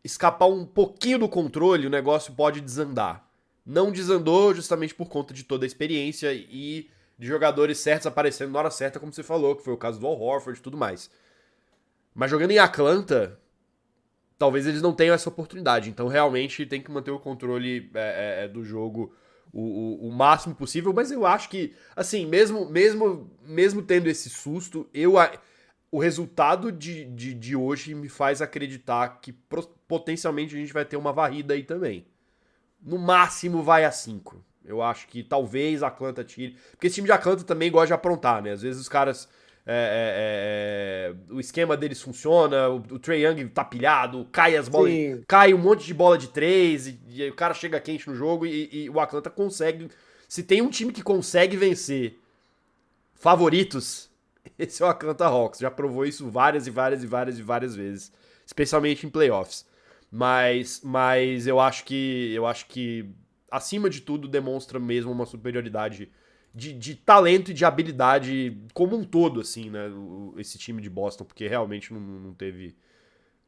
escapar 0.04 0.46
um 0.46 0.64
pouquinho 0.64 1.18
do 1.18 1.28
controle, 1.28 1.86
o 1.86 1.90
negócio 1.90 2.32
pode 2.34 2.60
desandar 2.60 3.24
não 3.64 3.90
desandou 3.90 4.54
justamente 4.54 4.94
por 4.94 5.08
conta 5.08 5.32
de 5.32 5.44
toda 5.44 5.64
a 5.64 5.66
experiência 5.66 6.32
e 6.32 6.90
de 7.18 7.26
jogadores 7.26 7.78
certos 7.78 8.06
aparecendo 8.06 8.52
na 8.52 8.58
hora 8.58 8.70
certa, 8.70 9.00
como 9.00 9.12
você 9.12 9.22
falou, 9.22 9.56
que 9.56 9.64
foi 9.64 9.72
o 9.72 9.78
caso 9.78 9.98
do 9.98 10.06
Al 10.06 10.20
Horford 10.20 10.58
e 10.58 10.62
tudo 10.62 10.76
mais. 10.76 11.10
Mas 12.14 12.30
jogando 12.30 12.50
em 12.50 12.58
Atlanta, 12.58 13.38
talvez 14.38 14.66
eles 14.66 14.82
não 14.82 14.92
tenham 14.92 15.14
essa 15.14 15.28
oportunidade. 15.28 15.88
Então 15.88 16.08
realmente 16.08 16.66
tem 16.66 16.82
que 16.82 16.90
manter 16.90 17.10
o 17.10 17.18
controle 17.18 17.90
é, 17.94 18.00
é, 18.00 18.44
é, 18.44 18.48
do 18.48 18.64
jogo 18.64 19.14
o, 19.52 19.62
o, 19.62 20.08
o, 20.08 20.12
máximo 20.12 20.54
possível. 20.54 20.92
Mas 20.92 21.10
eu 21.10 21.24
acho 21.24 21.48
que, 21.48 21.74
assim, 21.96 22.26
mesmo 22.26 22.68
mesmo 22.68 23.30
mesmo 23.46 23.82
tendo 23.82 24.08
esse 24.08 24.28
susto, 24.28 24.86
eu 24.92 25.14
o 25.94 25.98
resultado 25.98 26.72
de, 26.72 27.04
de, 27.04 27.34
de 27.34 27.54
hoje 27.54 27.94
me 27.94 28.08
faz 28.08 28.42
acreditar 28.42 29.20
que 29.20 29.32
potencialmente 29.86 30.54
a 30.54 30.58
gente 30.58 30.72
vai 30.72 30.84
ter 30.84 30.96
uma 30.96 31.12
varrida 31.12 31.54
aí 31.54 31.62
também 31.62 32.06
no 32.84 32.98
máximo 32.98 33.62
vai 33.62 33.84
a 33.84 33.90
5. 33.90 34.44
Eu 34.64 34.82
acho 34.82 35.08
que 35.08 35.22
talvez 35.22 35.82
a 35.82 35.88
Atlanta 35.88 36.22
tire. 36.22 36.56
Porque 36.72 36.86
esse 36.86 36.96
time 36.96 37.06
de 37.06 37.12
Atlanta 37.12 37.42
também 37.44 37.70
gosta 37.70 37.88
de 37.88 37.92
aprontar, 37.94 38.42
né? 38.42 38.52
Às 38.52 38.62
vezes 38.62 38.80
os 38.80 38.88
caras. 38.88 39.28
É, 39.66 41.14
é, 41.16 41.30
é, 41.30 41.34
o 41.34 41.40
esquema 41.40 41.74
deles 41.74 42.02
funciona, 42.02 42.68
o, 42.68 42.76
o 42.76 42.98
Trey 42.98 43.24
Young 43.24 43.48
tá 43.48 43.64
pilhado, 43.64 44.28
cai 44.30 44.58
as 44.58 44.68
bolas, 44.68 44.92
Sim. 44.92 45.24
cai 45.26 45.54
um 45.54 45.58
monte 45.58 45.86
de 45.86 45.94
bola 45.94 46.18
de 46.18 46.28
três, 46.28 46.86
e, 46.86 47.00
e 47.08 47.30
o 47.30 47.34
cara 47.34 47.54
chega 47.54 47.80
quente 47.80 48.06
no 48.06 48.14
jogo 48.14 48.44
e, 48.44 48.68
e, 48.70 48.90
o 48.90 49.00
Atlanta 49.00 49.30
consegue. 49.30 49.88
Se 50.28 50.42
tem 50.42 50.60
um 50.60 50.68
time 50.68 50.92
que 50.92 51.02
consegue 51.02 51.56
vencer 51.56 52.18
favoritos, 53.14 54.10
esse 54.58 54.82
é 54.82 54.86
o 54.86 54.88
Atlanta 54.88 55.26
Hawks. 55.26 55.60
Já 55.60 55.70
provou 55.70 56.04
isso 56.04 56.30
várias 56.30 56.66
e 56.66 56.70
várias 56.70 57.02
e 57.02 57.06
várias 57.06 57.38
e 57.38 57.42
várias 57.42 57.74
vezes, 57.74 58.12
especialmente 58.46 59.06
em 59.06 59.10
playoffs. 59.10 59.66
Mas, 60.10 60.80
mas 60.84 61.46
eu 61.46 61.58
acho 61.58 61.84
que 61.84 62.32
eu 62.32 62.46
acho 62.46 62.66
que 62.66 63.08
acima 63.50 63.90
de 63.90 64.00
tudo 64.00 64.28
demonstra 64.28 64.78
mesmo 64.78 65.10
uma 65.10 65.26
superioridade 65.26 66.10
de, 66.54 66.72
de 66.72 66.94
talento 66.94 67.50
e 67.50 67.54
de 67.54 67.64
habilidade 67.64 68.56
como 68.72 68.96
um 68.96 69.04
todo, 69.04 69.40
assim, 69.40 69.70
né? 69.70 69.88
O, 69.88 70.34
esse 70.38 70.56
time 70.56 70.80
de 70.80 70.88
Boston, 70.88 71.24
porque 71.24 71.48
realmente 71.48 71.92
não, 71.92 72.00
não 72.00 72.34
teve 72.34 72.76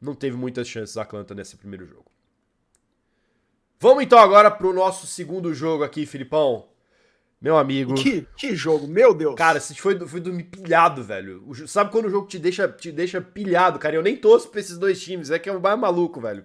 não 0.00 0.14
teve 0.14 0.36
muitas 0.36 0.68
chances 0.68 0.96
a 0.96 1.02
Atlanta 1.02 1.34
nesse 1.34 1.56
primeiro 1.56 1.86
jogo. 1.86 2.10
Vamos 3.78 4.02
então 4.02 4.18
agora 4.18 4.50
pro 4.50 4.72
nosso 4.72 5.06
segundo 5.06 5.54
jogo 5.54 5.84
aqui, 5.84 6.06
Filipão. 6.06 6.66
Meu 7.40 7.58
amigo. 7.58 7.94
Que, 7.94 8.26
que 8.36 8.56
jogo, 8.56 8.86
meu 8.86 9.14
Deus. 9.14 9.34
Cara, 9.34 9.60
você 9.60 9.74
foi, 9.74 9.98
foi 10.06 10.20
dormir 10.20 10.44
pilhado, 10.44 11.04
velho. 11.04 11.44
O, 11.46 11.68
sabe 11.68 11.90
quando 11.90 12.06
o 12.06 12.10
jogo 12.10 12.26
te 12.26 12.38
deixa, 12.38 12.66
te 12.68 12.90
deixa 12.90 13.20
pilhado, 13.20 13.78
cara? 13.78 13.94
Eu 13.94 14.02
nem 14.02 14.16
torço 14.16 14.48
pra 14.48 14.60
esses 14.60 14.78
dois 14.78 15.00
times, 15.00 15.30
é 15.30 15.38
que 15.38 15.48
é 15.48 15.52
um 15.52 15.60
mais 15.60 15.78
maluco, 15.78 16.20
velho. 16.20 16.44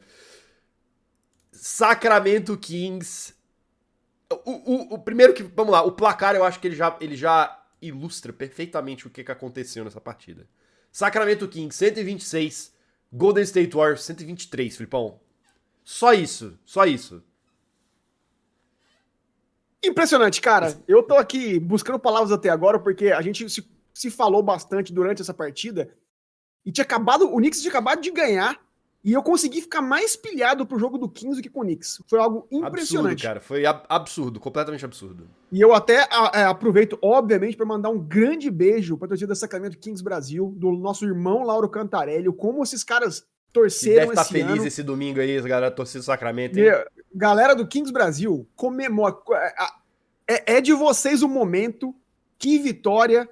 Sacramento 1.51 2.57
Kings. 2.57 3.33
O, 4.45 4.51
o, 4.51 4.93
o, 4.95 4.99
primeiro 4.99 5.33
que. 5.33 5.43
Vamos 5.43 5.71
lá, 5.71 5.81
o 5.81 5.91
placar 5.91 6.35
eu 6.35 6.43
acho 6.43 6.59
que 6.59 6.67
ele 6.67 6.75
já, 6.75 6.97
ele 6.99 7.15
já 7.15 7.61
ilustra 7.81 8.31
perfeitamente 8.31 9.07
o 9.07 9.09
que, 9.09 9.23
que 9.23 9.31
aconteceu 9.31 9.83
nessa 9.83 9.99
partida. 9.99 10.47
Sacramento 10.91 11.47
Kings 11.47 11.77
126, 11.77 12.73
Golden 13.11 13.43
State 13.43 13.75
Warriors 13.75 14.03
123, 14.03 14.75
Filipão. 14.75 15.19
Só 15.83 16.13
isso, 16.13 16.59
só 16.65 16.85
isso. 16.85 17.23
Impressionante, 19.83 20.39
cara. 20.41 20.77
Eu 20.87 21.01
tô 21.01 21.15
aqui 21.15 21.59
buscando 21.59 21.99
palavras 21.99 22.31
até 22.31 22.49
agora, 22.49 22.79
porque 22.79 23.11
a 23.11 23.21
gente 23.21 23.49
se, 23.49 23.67
se 23.93 24.11
falou 24.11 24.43
bastante 24.43 24.93
durante 24.93 25.21
essa 25.21 25.33
partida. 25.33 25.93
E 26.65 26.71
tinha 26.71 26.83
acabado. 26.83 27.25
O 27.25 27.37
Knicks 27.37 27.61
tinha 27.61 27.71
acabado 27.71 28.01
de 28.01 28.11
ganhar. 28.11 28.59
E 29.03 29.13
eu 29.13 29.23
consegui 29.23 29.61
ficar 29.61 29.81
mais 29.81 30.15
pilhado 30.15 30.63
pro 30.63 30.77
jogo 30.77 30.95
do 30.95 31.09
15 31.09 31.37
do 31.37 31.41
que 31.41 31.49
com 31.49 31.61
o 31.61 31.63
Knicks. 31.63 32.03
Foi 32.07 32.19
algo 32.19 32.47
impressionante. 32.51 33.13
Absurdo, 33.13 33.21
cara. 33.23 33.41
Foi 33.41 33.65
ab 33.65 33.83
absurdo, 33.89 34.39
completamente 34.39 34.85
absurdo. 34.85 35.27
E 35.51 35.59
eu 35.59 35.73
até 35.73 36.07
a, 36.11 36.31
é, 36.35 36.43
aproveito, 36.43 36.99
obviamente, 37.01 37.57
para 37.57 37.65
mandar 37.65 37.89
um 37.89 37.97
grande 37.97 38.51
beijo 38.51 38.95
pra 38.97 39.07
torcida 39.07 39.29
da 39.29 39.35
Sacramento 39.35 39.79
Kings 39.79 40.03
Brasil, 40.03 40.53
do 40.55 40.71
nosso 40.71 41.03
irmão 41.03 41.43
Lauro 41.43 41.67
Cantarelli. 41.67 42.31
Como 42.31 42.61
esses 42.61 42.83
caras 42.83 43.25
torceram 43.51 43.95
deve 43.95 44.11
estar 44.11 44.23
tá 44.23 44.29
feliz 44.29 44.59
ano. 44.59 44.67
esse 44.67 44.83
domingo 44.83 45.19
aí, 45.19 45.41
galera 45.41 45.71
torcida 45.71 45.99
do 45.99 46.05
Sacramento. 46.05 46.57
Galera 47.13 47.53
do 47.55 47.67
Kings 47.67 47.91
Brasil, 47.91 48.47
comemora. 48.55 49.17
É, 50.27 50.55
é 50.55 50.61
de 50.61 50.73
vocês 50.73 51.21
o 51.21 51.27
momento. 51.27 51.95
Que 52.37 52.57
vitória. 52.57 53.29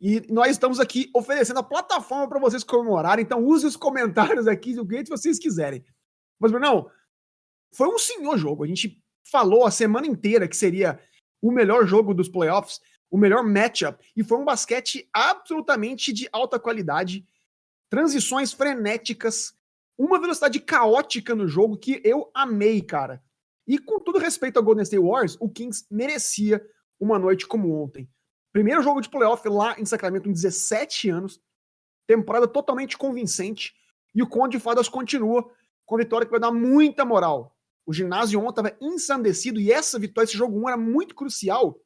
E 0.00 0.22
nós 0.30 0.52
estamos 0.52 0.80
aqui 0.80 1.10
oferecendo 1.14 1.60
a 1.60 1.62
plataforma 1.62 2.26
para 2.26 2.40
vocês 2.40 2.64
comemorarem. 2.64 3.22
Então 3.22 3.44
use 3.44 3.66
os 3.66 3.76
comentários 3.76 4.46
aqui 4.46 4.74
do 4.74 4.86
que 4.86 5.04
vocês 5.04 5.38
quiserem. 5.38 5.84
Mas, 6.38 6.50
Brunão, 6.50 6.88
foi 7.72 7.88
um 7.88 7.98
senhor 7.98 8.38
jogo. 8.38 8.64
A 8.64 8.66
gente 8.66 9.02
falou 9.30 9.66
a 9.66 9.70
semana 9.70 10.06
inteira 10.06 10.48
que 10.48 10.56
seria 10.56 10.98
o 11.42 11.52
melhor 11.52 11.86
jogo 11.86 12.14
dos 12.14 12.28
playoffs, 12.28 12.80
o 13.10 13.18
melhor 13.18 13.42
matchup. 13.42 14.02
E 14.16 14.24
foi 14.24 14.38
um 14.38 14.44
basquete 14.44 15.08
absolutamente 15.12 16.12
de 16.12 16.28
alta 16.32 16.58
qualidade 16.58 17.24
transições 17.90 18.52
frenéticas, 18.52 19.52
uma 19.98 20.18
velocidade 20.18 20.60
caótica 20.60 21.34
no 21.34 21.46
jogo 21.46 21.76
que 21.76 22.00
eu 22.04 22.30
amei, 22.32 22.80
cara. 22.80 23.22
E 23.66 23.78
com 23.78 23.98
todo 23.98 24.18
respeito 24.18 24.56
ao 24.56 24.62
Golden 24.62 24.84
State 24.84 25.02
Warriors, 25.02 25.36
o 25.40 25.50
Kings 25.50 25.84
merecia 25.90 26.64
uma 26.98 27.18
noite 27.18 27.46
como 27.46 27.82
ontem. 27.82 28.08
Primeiro 28.52 28.82
jogo 28.82 29.00
de 29.00 29.10
playoff 29.10 29.46
lá 29.48 29.78
em 29.78 29.84
Sacramento 29.84 30.28
em 30.28 30.32
17 30.32 31.10
anos, 31.10 31.40
temporada 32.06 32.48
totalmente 32.48 32.96
convincente, 32.96 33.74
e 34.14 34.22
o 34.22 34.28
Conde 34.28 34.56
de 34.56 34.62
Fadas 34.62 34.88
continua 34.88 35.48
com 35.84 35.96
a 35.96 35.98
vitória 35.98 36.26
que 36.26 36.30
vai 36.32 36.40
dar 36.40 36.50
muita 36.50 37.04
moral. 37.04 37.56
O 37.86 37.92
ginásio 37.92 38.40
ontem 38.40 38.60
estava 38.60 38.76
ensandecido 38.80 39.60
e 39.60 39.70
essa 39.70 39.98
vitória, 39.98 40.26
esse 40.26 40.36
jogo 40.36 40.58
1 40.60 40.68
era 40.68 40.76
muito 40.76 41.14
crucial, 41.14 41.78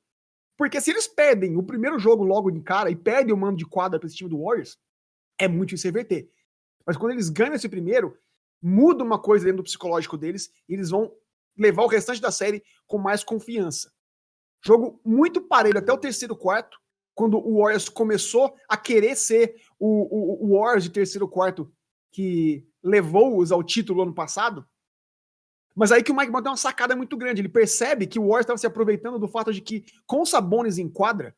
porque 0.56 0.80
se 0.80 0.90
eles 0.90 1.06
perdem 1.06 1.56
o 1.56 1.62
primeiro 1.62 1.98
jogo 1.98 2.24
logo 2.24 2.50
de 2.50 2.60
cara 2.60 2.90
e 2.90 2.96
perdem 2.96 3.34
o 3.34 3.36
mando 3.36 3.56
de 3.56 3.66
quadra 3.66 3.98
para 3.98 4.06
esse 4.06 4.16
time 4.16 4.30
do 4.30 4.42
Warriors, 4.42 4.78
é 5.38 5.48
muito 5.48 5.70
difícil 5.70 5.88
reverter. 5.88 6.30
Mas 6.86 6.96
quando 6.96 7.12
eles 7.12 7.28
ganham 7.28 7.54
esse 7.54 7.68
primeiro, 7.68 8.16
muda 8.62 9.04
uma 9.04 9.18
coisa 9.18 9.44
dentro 9.44 9.62
do 9.62 9.64
psicológico 9.64 10.16
deles 10.16 10.52
e 10.68 10.74
eles 10.74 10.90
vão 10.90 11.12
levar 11.56 11.84
o 11.84 11.88
restante 11.88 12.20
da 12.20 12.30
série 12.30 12.62
com 12.86 12.98
mais 12.98 13.22
confiança. 13.22 13.92
Jogo 14.64 15.00
muito 15.04 15.40
parelho 15.42 15.78
até 15.78 15.92
o 15.92 15.98
terceiro 15.98 16.36
quarto, 16.36 16.78
quando 17.14 17.38
o 17.38 17.58
Warriors 17.58 17.88
começou 17.88 18.56
a 18.68 18.76
querer 18.76 19.14
ser 19.16 19.54
o, 19.78 19.86
o, 19.86 20.46
o 20.46 20.58
Warriors 20.58 20.84
de 20.84 20.90
terceiro 20.90 21.28
quarto 21.28 21.72
que 22.10 22.66
levou-os 22.82 23.52
ao 23.52 23.62
título 23.62 24.02
ano 24.02 24.14
passado. 24.14 24.66
Mas 25.74 25.90
aí 25.90 26.02
que 26.02 26.12
o 26.12 26.16
Mike 26.16 26.30
Brown 26.30 26.42
tem 26.42 26.50
uma 26.50 26.56
sacada 26.56 26.94
muito 26.94 27.16
grande. 27.16 27.40
Ele 27.40 27.48
percebe 27.48 28.06
que 28.06 28.18
o 28.18 28.22
Warriors 28.22 28.44
estava 28.44 28.58
se 28.58 28.66
aproveitando 28.66 29.18
do 29.18 29.28
fato 29.28 29.52
de 29.52 29.60
que, 29.60 29.84
com 30.06 30.22
o 30.22 30.26
Sabonis 30.26 30.78
em 30.78 30.88
quadra, 30.88 31.36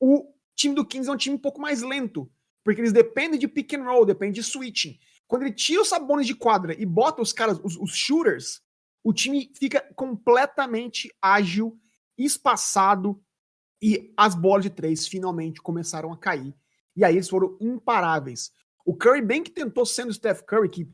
o 0.00 0.32
time 0.54 0.74
do 0.74 0.86
Kings 0.86 1.08
é 1.08 1.12
um 1.12 1.16
time 1.16 1.36
um 1.36 1.40
pouco 1.40 1.60
mais 1.60 1.82
lento. 1.82 2.30
Porque 2.64 2.80
eles 2.80 2.92
dependem 2.92 3.38
de 3.38 3.48
pick 3.48 3.74
and 3.74 3.84
roll, 3.84 4.04
dependem 4.04 4.32
de 4.32 4.42
switching. 4.42 4.98
Quando 5.26 5.42
ele 5.42 5.52
tira 5.52 5.82
os 5.82 5.88
sabones 5.88 6.26
de 6.26 6.34
quadra 6.34 6.74
e 6.78 6.84
bota 6.84 7.22
os 7.22 7.32
caras, 7.32 7.58
os, 7.64 7.76
os 7.76 7.96
shooters, 7.96 8.60
o 9.02 9.12
time 9.12 9.50
fica 9.58 9.80
completamente 9.94 11.12
ágil, 11.20 11.78
espaçado 12.16 13.20
e 13.82 14.12
as 14.16 14.34
bolas 14.34 14.62
de 14.62 14.70
três 14.70 15.08
finalmente 15.08 15.60
começaram 15.60 16.12
a 16.12 16.16
cair. 16.16 16.54
E 16.94 17.04
aí 17.04 17.14
eles 17.16 17.28
foram 17.28 17.56
imparáveis. 17.60 18.52
O 18.84 18.94
Curry 18.94 19.22
bem 19.22 19.42
que 19.42 19.50
tentou 19.50 19.84
sendo 19.84 20.10
o 20.10 20.14
Steph 20.14 20.42
Curry, 20.42 20.68
que 20.68 20.88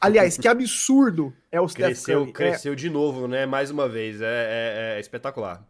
aliás, 0.00 0.36
que 0.36 0.46
absurdo 0.46 1.34
é 1.50 1.60
o 1.60 1.68
Steph 1.68 1.86
cresceu, 1.86 2.20
Curry. 2.20 2.32
Cresceu 2.32 2.72
é... 2.74 2.76
de 2.76 2.90
novo, 2.90 3.26
né? 3.26 3.46
Mais 3.46 3.70
uma 3.70 3.88
vez, 3.88 4.20
é, 4.20 4.26
é, 4.26 4.96
é 4.96 5.00
espetacular. 5.00 5.66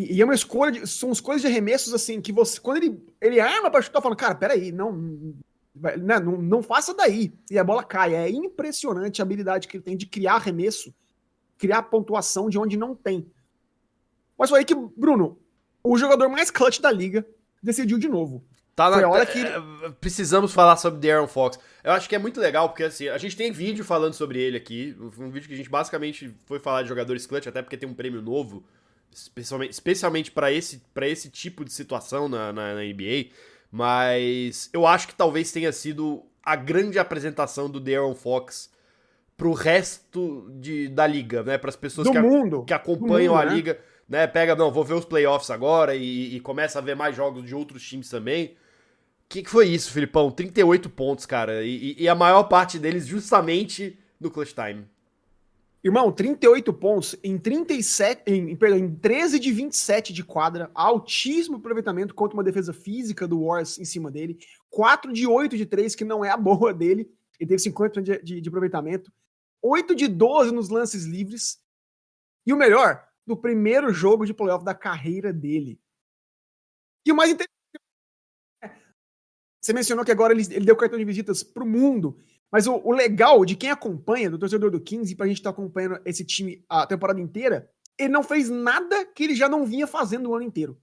E, 0.00 0.14
e, 0.14 0.22
é 0.22 0.24
uma 0.24 0.34
escolha, 0.34 0.72
de, 0.72 0.86
são 0.86 1.12
escolhas 1.12 1.42
de 1.42 1.46
arremessos 1.46 1.92
assim, 1.92 2.22
que 2.22 2.32
você, 2.32 2.58
quando 2.58 2.78
ele, 2.78 3.04
ele 3.20 3.38
arma 3.38 3.70
pra 3.70 3.82
chutar, 3.82 4.00
falando, 4.00 4.16
cara, 4.16 4.34
peraí, 4.34 4.72
não, 4.72 4.92
né, 5.74 6.18
não, 6.18 6.40
não 6.40 6.62
faça 6.62 6.94
daí. 6.94 7.34
E 7.50 7.58
a 7.58 7.64
bola 7.64 7.84
cai. 7.84 8.14
É 8.14 8.30
impressionante 8.30 9.20
a 9.20 9.24
habilidade 9.24 9.68
que 9.68 9.76
ele 9.76 9.84
tem 9.84 9.98
de 9.98 10.06
criar 10.06 10.36
arremesso, 10.36 10.94
criar 11.58 11.82
pontuação 11.82 12.48
de 12.48 12.58
onde 12.58 12.78
não 12.78 12.94
tem. 12.94 13.30
Mas 14.38 14.48
foi 14.48 14.60
aí 14.60 14.64
que, 14.64 14.74
Bruno, 14.74 15.38
o 15.84 15.98
jogador 15.98 16.30
mais 16.30 16.50
clutch 16.50 16.80
da 16.80 16.90
liga 16.90 17.26
decidiu 17.62 17.98
de 17.98 18.08
novo. 18.08 18.42
Tá 18.74 18.88
na, 18.88 19.06
hora 19.06 19.26
que... 19.26 19.38
É, 19.38 19.90
precisamos 20.00 20.54
falar 20.54 20.78
sobre 20.78 21.06
Darren 21.06 21.28
Fox. 21.28 21.58
Eu 21.84 21.92
acho 21.92 22.08
que 22.08 22.14
é 22.14 22.18
muito 22.18 22.40
legal, 22.40 22.70
porque 22.70 22.84
assim, 22.84 23.08
a 23.08 23.18
gente 23.18 23.36
tem 23.36 23.52
vídeo 23.52 23.84
falando 23.84 24.14
sobre 24.14 24.40
ele 24.40 24.56
aqui. 24.56 24.96
Um 25.18 25.28
vídeo 25.30 25.46
que 25.46 25.52
a 25.52 25.56
gente 25.58 25.68
basicamente 25.68 26.34
foi 26.46 26.58
falar 26.58 26.82
de 26.82 26.88
jogadores 26.88 27.26
clutch, 27.26 27.46
até 27.46 27.60
porque 27.60 27.76
tem 27.76 27.86
um 27.86 27.92
prêmio 27.92 28.22
novo 28.22 28.64
especialmente, 29.12 29.70
especialmente 29.70 30.30
para 30.30 30.52
esse, 30.52 30.82
esse 31.02 31.30
tipo 31.30 31.64
de 31.64 31.72
situação 31.72 32.28
na, 32.28 32.52
na, 32.52 32.74
na, 32.74 32.82
NBA, 32.82 33.30
mas 33.70 34.70
eu 34.72 34.86
acho 34.86 35.08
que 35.08 35.14
talvez 35.14 35.50
tenha 35.52 35.72
sido 35.72 36.24
a 36.42 36.56
grande 36.56 36.98
apresentação 36.98 37.68
do 37.68 37.80
De'Aaron 37.80 38.14
Fox 38.14 38.70
pro 39.36 39.52
resto 39.52 40.50
de, 40.60 40.88
da 40.88 41.06
liga, 41.06 41.42
né? 41.42 41.56
Para 41.56 41.70
as 41.70 41.76
pessoas 41.76 42.06
do 42.06 42.12
que, 42.12 42.20
mundo. 42.20 42.64
que 42.64 42.74
acompanham 42.74 43.34
mundo, 43.34 43.42
a 43.42 43.46
né? 43.46 43.54
liga, 43.54 43.80
né? 44.08 44.26
Pega, 44.26 44.54
não, 44.54 44.70
vou 44.70 44.84
ver 44.84 44.94
os 44.94 45.04
playoffs 45.04 45.50
agora 45.50 45.94
e, 45.94 46.36
e 46.36 46.40
começa 46.40 46.78
a 46.78 46.82
ver 46.82 46.94
mais 46.94 47.16
jogos 47.16 47.44
de 47.44 47.54
outros 47.54 47.82
times 47.82 48.08
também. 48.08 48.46
O 48.46 49.28
que, 49.30 49.42
que 49.42 49.50
foi 49.50 49.68
isso, 49.68 49.92
Filipão? 49.92 50.30
38 50.30 50.90
pontos, 50.90 51.24
cara, 51.24 51.62
e, 51.62 51.94
e 51.96 52.08
a 52.08 52.14
maior 52.14 52.44
parte 52.44 52.78
deles 52.78 53.06
justamente 53.06 53.98
no 54.20 54.30
clutch 54.30 54.52
time. 54.52 54.84
Irmão, 55.82 56.12
38 56.12 56.72
pontos 56.74 57.16
em 57.24 57.38
37, 57.38 58.22
em, 58.26 58.54
perdão, 58.54 58.78
em 58.78 58.94
13 58.94 59.38
de 59.38 59.50
27 59.50 60.12
de 60.12 60.22
quadra, 60.22 60.70
altíssimo 60.74 61.56
aproveitamento 61.56 62.14
contra 62.14 62.36
uma 62.36 62.44
defesa 62.44 62.72
física 62.72 63.26
do 63.26 63.46
Warriors 63.46 63.78
em 63.78 63.84
cima 63.84 64.10
dele, 64.10 64.38
4 64.68 65.10
de 65.10 65.26
8 65.26 65.56
de 65.56 65.64
3, 65.64 65.94
que 65.94 66.04
não 66.04 66.22
é 66.22 66.28
a 66.28 66.36
boa 66.36 66.74
dele, 66.74 67.10
ele 67.38 67.48
teve 67.48 67.62
50% 67.62 68.02
de, 68.02 68.22
de, 68.22 68.40
de 68.42 68.48
aproveitamento, 68.48 69.10
8 69.62 69.94
de 69.94 70.06
12 70.06 70.52
nos 70.52 70.68
lances 70.68 71.04
livres, 71.04 71.58
e 72.46 72.52
o 72.52 72.56
melhor, 72.56 73.06
no 73.26 73.36
primeiro 73.36 73.90
jogo 73.92 74.26
de 74.26 74.34
playoff 74.34 74.64
da 74.64 74.74
carreira 74.74 75.32
dele. 75.32 75.80
E 77.06 77.12
o 77.12 77.16
mais 77.16 77.30
interessante, 77.30 77.50
você 79.62 79.72
mencionou 79.72 80.04
que 80.04 80.12
agora 80.12 80.32
ele, 80.32 80.42
ele 80.54 80.64
deu 80.64 80.76
cartão 80.76 80.98
de 80.98 81.04
visitas 81.04 81.42
para 81.42 81.62
o 81.62 81.66
mundo. 81.66 82.18
Mas 82.50 82.66
o, 82.66 82.80
o, 82.84 82.92
legal 82.92 83.44
de 83.44 83.54
quem 83.54 83.70
acompanha, 83.70 84.30
do 84.30 84.38
torcedor 84.38 84.70
do 84.70 84.80
15, 84.80 85.14
pra 85.14 85.26
gente 85.26 85.38
estar 85.38 85.52
tá 85.52 85.54
acompanhando 85.54 86.00
esse 86.04 86.24
time 86.24 86.64
a 86.68 86.86
temporada 86.86 87.20
inteira, 87.20 87.70
ele 87.96 88.08
não 88.08 88.22
fez 88.22 88.50
nada 88.50 89.04
que 89.04 89.24
ele 89.24 89.34
já 89.34 89.48
não 89.48 89.64
vinha 89.64 89.86
fazendo 89.86 90.30
o 90.30 90.34
ano 90.34 90.44
inteiro. 90.44 90.76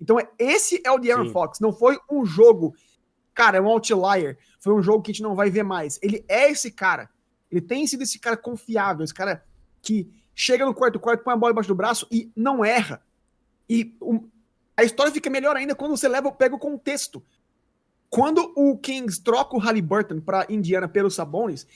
Então, 0.00 0.18
é, 0.18 0.28
esse 0.38 0.80
é 0.84 0.90
o 0.90 0.98
De'Aaron 0.98 1.30
Fox. 1.30 1.60
Não 1.60 1.72
foi 1.72 1.98
um 2.10 2.24
jogo, 2.24 2.74
cara, 3.34 3.58
é 3.58 3.60
um 3.60 3.68
outlier. 3.68 4.38
Foi 4.58 4.74
um 4.74 4.82
jogo 4.82 5.02
que 5.02 5.10
a 5.10 5.14
gente 5.14 5.22
não 5.22 5.34
vai 5.34 5.50
ver 5.50 5.62
mais. 5.62 5.98
Ele 6.02 6.24
é 6.28 6.50
esse 6.50 6.70
cara. 6.70 7.08
Ele 7.50 7.60
tem 7.60 7.86
sido 7.86 8.02
esse 8.02 8.18
cara 8.18 8.36
confiável, 8.36 9.04
esse 9.04 9.14
cara 9.14 9.44
que 9.82 10.10
chega 10.34 10.64
no 10.64 10.74
quarto 10.74 10.98
quarto, 10.98 11.24
põe 11.24 11.34
a 11.34 11.36
bola 11.36 11.52
embaixo 11.52 11.68
do 11.68 11.74
braço 11.74 12.06
e 12.10 12.30
não 12.34 12.64
erra. 12.64 13.02
E 13.68 13.96
um, 14.00 14.28
a 14.76 14.84
história 14.84 15.12
fica 15.12 15.28
melhor 15.28 15.56
ainda 15.56 15.74
quando 15.74 15.96
você 15.96 16.08
leva, 16.08 16.32
pega 16.32 16.54
o 16.54 16.58
contexto. 16.58 17.22
Quando 18.10 18.52
o 18.56 18.76
Kings 18.76 19.22
troca 19.22 19.56
o 19.56 19.60
Halliburton 19.60 20.20
para 20.20 20.44
Indiana 20.50 20.88
pelo 20.88 21.08
Sabonis, 21.08 21.66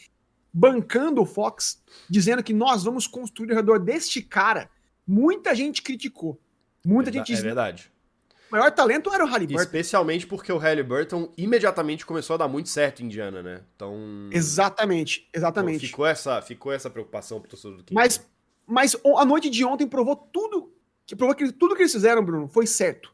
bancando 0.53 1.23
o 1.23 1.27
Fox, 1.27 1.81
dizendo 2.11 2.43
que 2.43 2.53
nós 2.53 2.83
vamos 2.83 3.07
construir 3.07 3.51
ao 3.51 3.57
redor 3.57 3.79
deste 3.79 4.21
cara, 4.21 4.69
muita 5.07 5.55
gente 5.55 5.81
criticou. 5.81 6.41
Muita 6.85 7.13
gente. 7.13 7.33
É 7.33 7.41
verdade. 7.41 7.91
O 8.51 8.57
maior 8.57 8.71
talento 8.73 9.13
era 9.13 9.25
o 9.25 9.29
Halliburton. 9.29 9.63
Especialmente 9.63 10.27
porque 10.27 10.53
o 10.53 10.59
Halliburton 10.59 11.33
imediatamente 11.37 12.05
começou 12.05 12.35
a 12.35 12.37
dar 12.37 12.49
muito 12.49 12.69
certo 12.69 13.01
em 13.01 13.07
Indiana, 13.07 13.43
né? 13.43 13.63
Então. 13.75 14.29
Exatamente, 14.31 15.29
exatamente. 15.33 15.77
Então 15.77 15.89
ficou, 15.89 16.07
essa, 16.07 16.43
ficou 16.43 16.73
essa 16.73 16.91
preocupação 16.91 17.41
pro 17.41 17.51
torcedor 17.51 17.79
do 17.79 17.85
Kings. 17.85 17.95
Mas, 17.95 18.27
mas 18.67 18.97
a 19.17 19.25
noite 19.25 19.49
de 19.49 19.65
ontem 19.65 19.87
provou 19.87 20.17
tudo. 20.17 20.73
Que 21.07 21.17
provou 21.17 21.35
que 21.35 21.53
tudo 21.53 21.75
que 21.75 21.83
eles 21.83 21.93
fizeram, 21.93 22.25
Bruno, 22.25 22.49
foi 22.49 22.67
certo. 22.67 23.13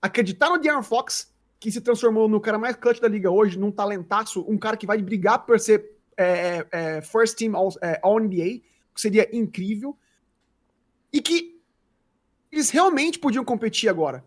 Acreditar 0.00 0.50
no 0.50 0.58
De'Aaron 0.58 0.82
Fox 0.82 1.31
que 1.62 1.70
se 1.70 1.80
transformou 1.80 2.28
no 2.28 2.40
cara 2.40 2.58
mais 2.58 2.74
clutch 2.74 2.98
da 2.98 3.06
liga 3.06 3.30
hoje, 3.30 3.56
num 3.56 3.70
talentaço, 3.70 4.44
um 4.48 4.58
cara 4.58 4.76
que 4.76 4.84
vai 4.84 5.00
brigar 5.00 5.46
por 5.46 5.60
ser 5.60 5.92
é, 6.16 6.66
é, 6.72 7.00
First 7.02 7.38
Team 7.38 7.54
All, 7.54 7.72
é, 7.80 8.00
All 8.02 8.18
NBA, 8.18 8.62
que 8.92 9.00
seria 9.00 9.28
incrível, 9.32 9.96
e 11.12 11.22
que 11.22 11.62
eles 12.50 12.68
realmente 12.68 13.16
podiam 13.16 13.44
competir 13.44 13.88
agora. 13.88 14.24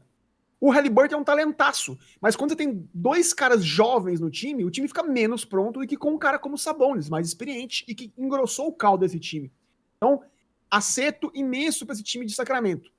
O 0.62 0.72
Halliburton 0.72 1.18
é 1.18 1.20
um 1.20 1.26
talentaço, 1.26 2.00
mas 2.22 2.38
quando 2.38 2.52
você 2.52 2.56
tem 2.56 2.88
dois 2.94 3.34
caras 3.34 3.66
jovens 3.66 4.22
no 4.22 4.32
time, 4.32 4.64
o 4.64 4.72
time 4.72 4.88
fica 4.88 5.04
menos 5.04 5.44
pronto 5.44 5.82
do 5.82 5.86
que 5.86 5.98
com 5.98 6.14
um 6.14 6.18
cara 6.18 6.40
como 6.40 6.58
Sabonis, 6.58 7.10
mais 7.10 7.28
experiente 7.28 7.84
e 7.86 7.94
que 7.94 8.14
engrossou 8.18 8.70
o 8.70 8.74
caldo 8.74 9.02
desse 9.02 9.20
time. 9.20 9.52
Então, 9.98 10.24
acerto 10.72 11.30
imenso 11.36 11.86
para 11.86 11.96
esse 11.96 12.04
time 12.04 12.26
de 12.26 12.34
Sacramento. 12.34 12.90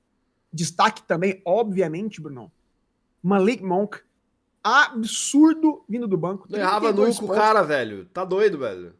Destaque 0.53 1.01
também, 1.07 1.41
obviamente, 1.43 2.21
Bruno, 2.21 2.51
Malik 3.23 3.63
Monk, 3.63 4.05
absurdo 4.67 5.83
vindo 5.87 6.07
do 6.07 6.17
banco. 6.17 6.47
Errava 6.51 6.91
nunca 6.91 7.23
o 7.23 7.27
cara, 7.29 7.61
velho. 7.61 8.05
Tá 8.05 8.25
doido, 8.25 8.57
velho. 8.57 8.93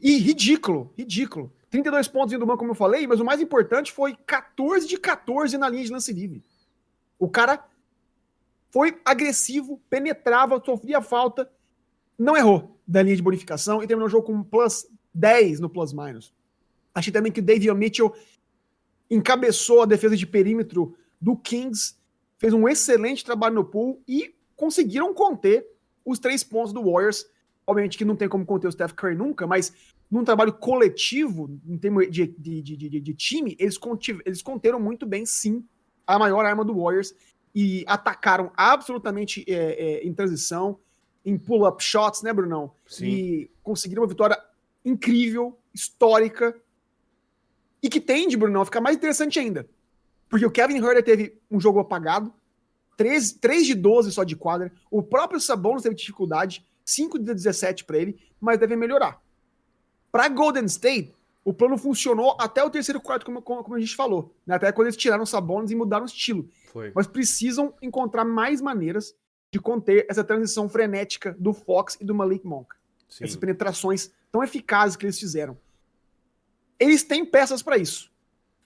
E 0.00 0.18
ridículo, 0.18 0.92
ridículo. 0.96 1.52
32 1.70 2.08
pontos 2.08 2.30
vindo 2.32 2.40
do 2.40 2.46
banco, 2.46 2.58
como 2.58 2.70
eu 2.70 2.76
falei, 2.76 3.06
mas 3.06 3.20
o 3.20 3.24
mais 3.24 3.40
importante 3.40 3.92
foi 3.92 4.16
14 4.26 4.86
de 4.86 4.96
14 4.96 5.58
na 5.58 5.68
linha 5.68 5.84
de 5.84 5.92
lance 5.92 6.12
livre. 6.12 6.42
O 7.18 7.28
cara 7.28 7.64
foi 8.70 8.98
agressivo, 9.04 9.80
penetrava, 9.90 10.62
sofria 10.64 11.00
falta, 11.00 11.50
não 12.18 12.36
errou 12.36 12.78
da 12.86 13.02
linha 13.02 13.16
de 13.16 13.22
bonificação 13.22 13.82
e 13.82 13.86
terminou 13.86 14.06
o 14.06 14.10
jogo 14.10 14.26
com 14.26 14.42
plus 14.42 14.86
10 15.12 15.60
no 15.60 15.68
plus 15.68 15.92
minus. 15.92 16.32
Achei 16.94 17.12
também 17.12 17.32
que 17.32 17.40
o 17.40 17.42
David 17.42 17.72
Mitchell 17.74 18.14
encabeçou 19.10 19.82
a 19.82 19.86
defesa 19.86 20.16
de 20.16 20.26
perímetro 20.26 20.96
do 21.20 21.36
Kings, 21.36 21.96
fez 22.38 22.52
um 22.52 22.68
excelente 22.68 23.24
trabalho 23.24 23.54
no 23.54 23.64
pool 23.64 24.02
e 24.06 24.34
conseguiram 24.56 25.12
conter 25.12 25.66
os 26.04 26.18
três 26.18 26.42
pontos 26.42 26.72
do 26.72 26.82
Warriors. 26.82 27.26
Obviamente 27.66 27.98
que 27.98 28.04
não 28.04 28.16
tem 28.16 28.28
como 28.28 28.46
conter 28.46 28.68
o 28.68 28.72
Steph 28.72 28.92
Curry 28.92 29.14
nunca, 29.14 29.46
mas 29.46 29.72
num 30.10 30.24
trabalho 30.24 30.52
coletivo, 30.52 31.58
em 31.66 31.76
termos 31.76 32.10
de, 32.10 32.26
de, 32.26 32.62
de, 32.62 33.00
de, 33.00 33.14
time, 33.14 33.56
eles, 33.58 33.76
contiv, 33.76 34.20
eles 34.24 34.40
conteram 34.40 34.78
muito 34.78 35.04
bem, 35.04 35.26
sim, 35.26 35.64
a 36.06 36.18
maior 36.18 36.44
arma 36.44 36.64
do 36.64 36.80
Warriors 36.80 37.12
e 37.52 37.84
atacaram 37.88 38.52
absolutamente 38.56 39.44
é, 39.48 39.54
é, 39.54 40.06
em 40.06 40.14
transição, 40.14 40.78
em 41.24 41.36
pull-up 41.36 41.82
shots, 41.82 42.22
né, 42.22 42.32
Brunão? 42.32 42.70
Sim. 42.86 43.06
E 43.06 43.50
conseguiram 43.62 44.02
uma 44.02 44.08
vitória 44.08 44.40
incrível, 44.84 45.58
histórica, 45.74 46.54
e 47.82 47.88
que 47.88 48.00
tende, 48.00 48.36
Brunão, 48.36 48.62
a 48.62 48.64
ficar 48.64 48.80
mais 48.80 48.96
interessante 48.96 49.38
ainda. 49.38 49.68
Porque 50.28 50.46
o 50.46 50.50
Kevin 50.50 50.76
Herter 50.76 51.02
teve 51.02 51.40
um 51.50 51.58
jogo 51.58 51.80
apagado, 51.80 52.32
3, 52.96 53.32
3 53.32 53.66
de 53.66 53.74
12 53.74 54.12
só 54.12 54.24
de 54.24 54.34
quadra, 54.36 54.72
o 54.90 55.02
próprio 55.02 55.40
Sabonis 55.40 55.82
teve 55.82 55.94
dificuldade, 55.94 56.64
5 56.84 57.18
de 57.18 57.34
17 57.34 57.84
para 57.84 57.98
ele, 57.98 58.18
mas 58.40 58.58
deve 58.58 58.76
melhorar. 58.76 59.20
Para 60.10 60.28
Golden 60.28 60.64
State, 60.64 61.14
o 61.44 61.52
plano 61.52 61.76
funcionou 61.76 62.36
até 62.40 62.64
o 62.64 62.70
terceiro 62.70 63.00
quarto, 63.00 63.26
como, 63.26 63.42
como, 63.42 63.74
a 63.74 63.78
gente 63.78 63.94
falou. 63.94 64.34
Né? 64.46 64.54
Até 64.56 64.72
quando 64.72 64.86
eles 64.86 64.96
tiraram 64.96 65.26
Sabonis 65.26 65.70
e 65.70 65.76
mudaram 65.76 66.04
o 66.04 66.08
estilo. 66.08 66.48
Foi. 66.72 66.90
Mas 66.94 67.06
precisam 67.06 67.74
encontrar 67.80 68.24
mais 68.24 68.60
maneiras 68.60 69.14
de 69.52 69.60
conter 69.60 70.06
essa 70.08 70.24
transição 70.24 70.68
frenética 70.68 71.36
do 71.38 71.52
Fox 71.52 71.96
e 72.00 72.04
do 72.04 72.14
Malik 72.14 72.44
Monk. 72.44 72.74
Sim. 73.08 73.24
Essas 73.24 73.36
penetrações 73.36 74.10
tão 74.32 74.42
eficazes 74.42 74.96
que 74.96 75.06
eles 75.06 75.18
fizeram. 75.18 75.56
Eles 76.80 77.02
têm 77.02 77.24
peças 77.24 77.62
para 77.62 77.78
isso. 77.78 78.10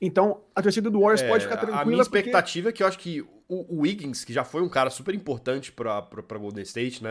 Então, 0.00 0.40
a 0.54 0.62
torcida 0.62 0.90
do 0.90 1.00
Warriors 1.00 1.22
é, 1.22 1.28
pode 1.28 1.44
ficar 1.44 1.58
tranquila. 1.58 1.82
A 1.82 1.84
minha 1.84 2.00
expectativa 2.00 2.68
porque... 2.68 2.76
é 2.76 2.76
que 2.76 2.82
eu 2.82 2.86
acho 2.86 2.98
que 2.98 3.26
o, 3.50 3.66
o 3.68 3.80
Wiggins, 3.80 4.24
que 4.24 4.32
já 4.32 4.44
foi 4.44 4.62
um 4.62 4.68
cara 4.68 4.88
super 4.90 5.12
importante 5.12 5.72
para 5.72 6.38
Golden 6.38 6.62
State, 6.62 7.02
né? 7.02 7.10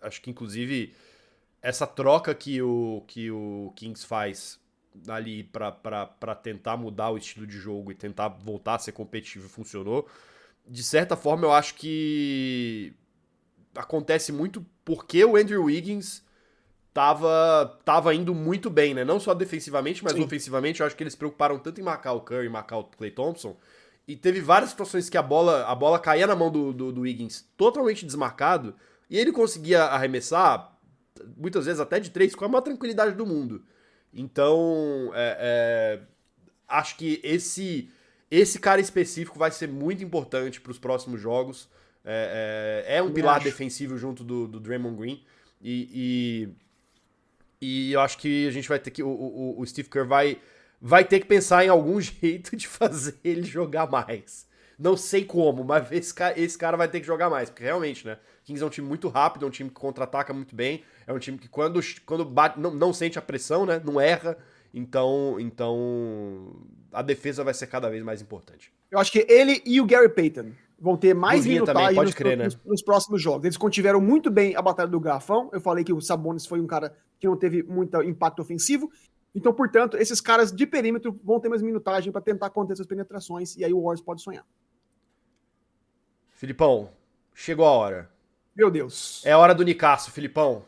Acho 0.00 0.22
que 0.22 0.30
inclusive 0.30 0.94
essa 1.60 1.86
troca 1.86 2.34
que 2.34 2.62
o, 2.62 3.04
que 3.06 3.30
o 3.30 3.72
Kings 3.76 4.06
faz 4.06 4.58
ali 5.06 5.44
para 5.44 6.34
tentar 6.34 6.78
mudar 6.78 7.10
o 7.10 7.18
estilo 7.18 7.46
de 7.46 7.58
jogo 7.58 7.92
e 7.92 7.94
tentar 7.94 8.28
voltar 8.28 8.76
a 8.76 8.78
ser 8.78 8.92
competitivo 8.92 9.50
funcionou. 9.50 10.08
De 10.66 10.82
certa 10.82 11.14
forma, 11.14 11.44
eu 11.44 11.52
acho 11.52 11.74
que 11.74 12.94
acontece 13.74 14.32
muito 14.32 14.64
porque 14.82 15.22
o 15.26 15.36
Andrew 15.36 15.64
Wiggins 15.64 16.24
tava, 16.94 17.78
tava 17.84 18.14
indo 18.14 18.34
muito 18.34 18.70
bem, 18.70 18.94
né? 18.94 19.04
Não 19.04 19.20
só 19.20 19.34
defensivamente, 19.34 20.02
mas 20.02 20.14
Sim. 20.14 20.24
ofensivamente. 20.24 20.80
Eu 20.80 20.86
acho 20.86 20.96
que 20.96 21.02
eles 21.02 21.12
se 21.12 21.18
preocuparam 21.18 21.58
tanto 21.58 21.78
em 21.78 21.84
marcar 21.84 22.14
o 22.14 22.22
Curry, 22.22 22.48
marcar 22.48 22.78
o 22.78 22.84
Clay 22.84 23.10
Thompson. 23.10 23.54
E 24.06 24.14
teve 24.16 24.40
várias 24.40 24.70
situações 24.70 25.08
que 25.08 25.18
a 25.18 25.22
bola, 25.22 25.64
a 25.66 25.74
bola 25.74 25.98
caía 25.98 26.26
na 26.26 26.36
mão 26.36 26.50
do, 26.50 26.72
do, 26.72 26.92
do 26.92 27.00
Wiggins 27.00 27.44
totalmente 27.56 28.06
desmarcado. 28.06 28.74
E 29.10 29.18
ele 29.18 29.32
conseguia 29.32 29.84
arremessar, 29.84 30.76
muitas 31.36 31.66
vezes 31.66 31.80
até 31.80 31.98
de 31.98 32.10
três, 32.10 32.34
com 32.34 32.44
a 32.44 32.48
maior 32.48 32.62
tranquilidade 32.62 33.14
do 33.14 33.26
mundo. 33.26 33.64
Então, 34.12 35.10
é, 35.14 35.36
é, 35.40 36.00
acho 36.68 36.96
que 36.96 37.20
esse, 37.22 37.90
esse 38.30 38.58
cara 38.58 38.80
específico 38.80 39.38
vai 39.38 39.50
ser 39.50 39.68
muito 39.68 40.02
importante 40.02 40.60
para 40.60 40.72
os 40.72 40.78
próximos 40.78 41.20
jogos. 41.20 41.68
É, 42.04 42.84
é, 42.86 42.96
é 42.98 43.02
um 43.02 43.12
pilar 43.12 43.42
defensivo 43.42 43.98
junto 43.98 44.22
do, 44.22 44.46
do 44.46 44.60
Draymond 44.60 44.96
Green. 44.96 45.24
E, 45.60 46.48
e, 47.60 47.88
e, 47.88 47.92
eu 47.92 48.00
acho 48.00 48.18
que 48.18 48.46
a 48.46 48.50
gente 48.50 48.68
vai 48.68 48.78
ter 48.78 48.90
que. 48.90 49.02
O, 49.02 49.08
o, 49.08 49.60
o 49.60 49.66
Steve 49.66 49.88
Kerr 49.88 50.06
vai, 50.06 50.40
vai 50.80 51.04
ter 51.04 51.20
que 51.20 51.26
pensar 51.26 51.64
em 51.64 51.68
algum 51.68 51.98
jeito 52.00 52.56
de 52.56 52.66
fazer 52.66 53.18
ele 53.24 53.42
jogar 53.42 53.90
mais. 53.90 54.46
Não 54.78 54.96
sei 54.96 55.24
como, 55.24 55.64
mas 55.64 55.90
esse 55.90 56.12
cara, 56.12 56.38
esse 56.38 56.56
cara 56.56 56.76
vai 56.76 56.86
ter 56.86 57.00
que 57.00 57.06
jogar 57.06 57.30
mais, 57.30 57.48
porque 57.48 57.64
realmente, 57.64 58.06
né? 58.06 58.18
Kings 58.44 58.62
é 58.62 58.66
um 58.66 58.70
time 58.70 58.86
muito 58.86 59.08
rápido, 59.08 59.46
é 59.46 59.48
um 59.48 59.50
time 59.50 59.70
que 59.70 59.74
contra-ataca 59.74 60.34
muito 60.34 60.54
bem, 60.54 60.82
é 61.06 61.12
um 61.12 61.18
time 61.18 61.38
que 61.38 61.48
quando, 61.48 61.80
quando 62.04 62.24
bate, 62.26 62.60
não, 62.60 62.70
não 62.70 62.92
sente 62.92 63.18
a 63.18 63.22
pressão, 63.22 63.64
né? 63.64 63.80
Não 63.84 63.98
erra. 63.98 64.36
Então, 64.74 65.36
então 65.40 66.54
a 66.92 67.00
defesa 67.00 67.42
vai 67.42 67.54
ser 67.54 67.66
cada 67.68 67.88
vez 67.88 68.02
mais 68.02 68.20
importante. 68.20 68.70
Eu 68.90 68.98
acho 68.98 69.10
que 69.10 69.26
ele 69.28 69.62
e 69.64 69.80
o 69.80 69.86
Gary 69.86 70.10
Payton 70.10 70.52
vão 70.78 70.96
ter 70.96 71.14
mais 71.14 71.46
minutagem 71.46 71.88
também, 71.88 72.04
nos, 72.04 72.14
crer, 72.14 72.36
né? 72.36 72.44
nos, 72.44 72.58
nos, 72.64 72.82
próximos 72.82 73.22
jogos. 73.22 73.44
Eles 73.44 73.56
contiveram 73.56 74.00
muito 74.00 74.30
bem 74.30 74.54
a 74.54 74.60
batalha 74.60 74.88
do 74.88 75.00
garrafão. 75.00 75.48
Eu 75.52 75.60
falei 75.60 75.82
que 75.82 75.92
o 75.92 76.00
Sabonis 76.00 76.44
foi 76.44 76.60
um 76.60 76.66
cara 76.66 76.94
que 77.18 77.26
não 77.26 77.36
teve 77.36 77.62
muito 77.62 78.00
impacto 78.02 78.40
ofensivo. 78.40 78.90
Então, 79.36 79.52
portanto, 79.52 79.98
esses 79.98 80.18
caras 80.18 80.50
de 80.50 80.66
perímetro 80.66 81.20
vão 81.22 81.38
ter 81.38 81.50
mais 81.50 81.60
minutagem 81.60 82.10
para 82.10 82.22
tentar 82.22 82.48
conter 82.48 82.72
essas 82.72 82.86
penetrações 82.86 83.54
e 83.54 83.64
aí 83.66 83.72
o 83.72 83.82
Warriors 83.82 84.00
pode 84.00 84.22
sonhar. 84.22 84.46
Filipão, 86.30 86.90
chegou 87.34 87.66
a 87.66 87.70
hora. 87.70 88.10
Meu 88.56 88.70
Deus. 88.70 89.22
É 89.26 89.36
hora 89.36 89.54
do 89.54 89.62
Nicasso, 89.62 90.10
Filipão. 90.10 90.64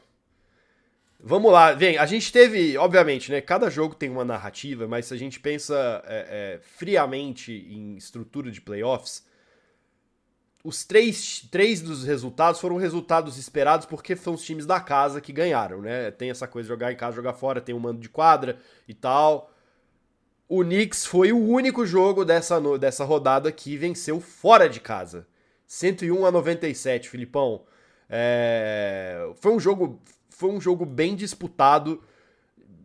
Vamos 1.18 1.50
lá, 1.50 1.72
vem, 1.72 1.96
a 1.96 2.04
gente 2.04 2.30
teve, 2.30 2.76
obviamente, 2.76 3.32
né? 3.32 3.40
Cada 3.40 3.70
jogo 3.70 3.94
tem 3.94 4.10
uma 4.10 4.24
narrativa, 4.24 4.86
mas 4.86 5.06
se 5.06 5.14
a 5.14 5.16
gente 5.16 5.40
pensa 5.40 6.02
é, 6.06 6.56
é, 6.56 6.60
friamente 6.60 7.52
em 7.70 7.96
estrutura 7.96 8.50
de 8.50 8.60
playoffs, 8.60 9.26
os 10.68 10.84
três, 10.84 11.48
três 11.50 11.80
dos 11.80 12.04
resultados 12.04 12.60
foram 12.60 12.76
resultados 12.76 13.38
esperados 13.38 13.86
porque 13.86 14.14
são 14.14 14.34
os 14.34 14.44
times 14.44 14.66
da 14.66 14.78
casa 14.78 15.18
que 15.18 15.32
ganharam, 15.32 15.80
né? 15.80 16.10
Tem 16.10 16.28
essa 16.28 16.46
coisa 16.46 16.66
de 16.66 16.68
jogar 16.68 16.92
em 16.92 16.96
casa, 16.96 17.16
jogar 17.16 17.32
fora, 17.32 17.58
tem 17.58 17.74
um 17.74 17.78
mando 17.78 17.98
de 18.00 18.08
quadra 18.10 18.58
e 18.86 18.92
tal. 18.92 19.50
O 20.46 20.62
Knicks 20.62 21.06
foi 21.06 21.32
o 21.32 21.42
único 21.42 21.86
jogo 21.86 22.22
dessa, 22.22 22.60
dessa 22.78 23.02
rodada 23.02 23.50
que 23.50 23.78
venceu 23.78 24.20
fora 24.20 24.68
de 24.68 24.78
casa. 24.78 25.26
101 25.66 26.26
a 26.26 26.30
97, 26.30 27.08
Filipão. 27.08 27.62
É... 28.10 29.30
Foi 29.36 29.52
um 29.52 29.60
jogo 29.60 29.98
foi 30.28 30.50
um 30.50 30.60
jogo 30.60 30.84
bem 30.84 31.16
disputado 31.16 32.02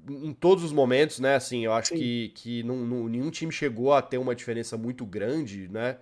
em 0.09 0.33
todos 0.33 0.63
os 0.63 0.71
momentos, 0.71 1.19
né? 1.19 1.35
Assim, 1.35 1.65
eu 1.65 1.73
acho 1.73 1.89
Sim. 1.89 1.97
que, 1.97 2.31
que 2.33 2.63
não, 2.63 2.77
não, 2.77 3.09
nenhum 3.09 3.29
time 3.29 3.51
chegou 3.51 3.93
a 3.93 4.01
ter 4.01 4.17
uma 4.17 4.33
diferença 4.33 4.77
muito 4.77 5.05
grande, 5.05 5.67
né? 5.67 5.97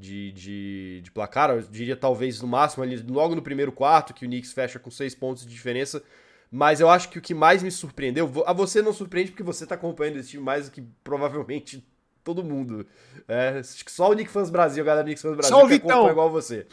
De, 0.00 0.32
de, 0.32 1.00
de 1.02 1.10
placar. 1.10 1.50
Eu 1.50 1.60
diria 1.60 1.94
talvez 1.94 2.40
no 2.40 2.48
máximo 2.48 2.82
ali, 2.82 2.96
logo 3.06 3.34
no 3.34 3.42
primeiro 3.42 3.70
quarto, 3.70 4.14
que 4.14 4.24
o 4.24 4.28
Knicks 4.28 4.52
fecha 4.52 4.78
com 4.78 4.90
seis 4.90 5.14
pontos 5.14 5.44
de 5.44 5.52
diferença. 5.52 6.02
Mas 6.50 6.80
eu 6.80 6.88
acho 6.88 7.10
que 7.10 7.18
o 7.18 7.22
que 7.22 7.34
mais 7.34 7.62
me 7.62 7.70
surpreendeu, 7.70 8.30
a 8.46 8.52
você 8.52 8.82
não 8.82 8.92
surpreende 8.92 9.30
porque 9.30 9.42
você 9.42 9.66
tá 9.66 9.74
acompanhando 9.74 10.16
esse 10.16 10.30
time 10.30 10.42
mais 10.42 10.66
do 10.66 10.72
que 10.72 10.82
provavelmente 11.04 11.86
todo 12.24 12.42
mundo. 12.42 12.86
É, 13.28 13.62
só 13.62 14.10
o 14.10 14.14
Knicks 14.14 14.32
Fans 14.32 14.50
Brasil, 14.50 14.82
a 14.82 14.86
galera 14.86 15.04
do 15.04 15.06
Knicks 15.06 15.22
Fans 15.22 15.36
Brasil, 15.36 15.56
só 15.56 15.64
o 15.64 15.68
que 15.68 15.74
acompanha 15.74 16.10
igual 16.10 16.30
você. 16.30 16.66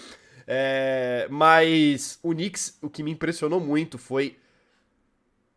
É, 0.47 1.27
mas 1.29 2.17
o 2.23 2.31
Knicks, 2.31 2.77
o 2.81 2.89
que 2.89 3.03
me 3.03 3.11
impressionou 3.11 3.59
muito 3.59 3.97
foi 3.97 4.37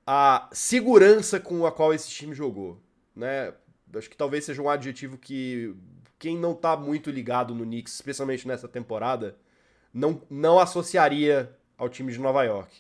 a 0.07 0.49
segurança 0.53 1.39
com 1.39 1.65
a 1.65 1.71
qual 1.71 1.95
esse 1.95 2.11
time 2.11 2.35
jogou. 2.35 2.83
Né? 3.15 3.55
Acho 3.95 4.11
que 4.11 4.17
talvez 4.17 4.45
seja 4.45 4.61
um 4.61 4.69
adjetivo 4.69 5.17
que 5.17 5.75
quem 6.21 6.37
não 6.37 6.55
tá 6.55 6.77
muito 6.77 7.11
ligado 7.11 7.55
no 7.55 7.65
Knicks, 7.65 7.95
especialmente 7.95 8.47
nessa 8.47 8.69
temporada, 8.69 9.35
não, 9.93 10.21
não 10.29 10.61
associaria 10.61 11.51
ao 11.79 11.89
time 11.89 12.13
de 12.13 12.21
Nova 12.21 12.45
York. 12.45 12.71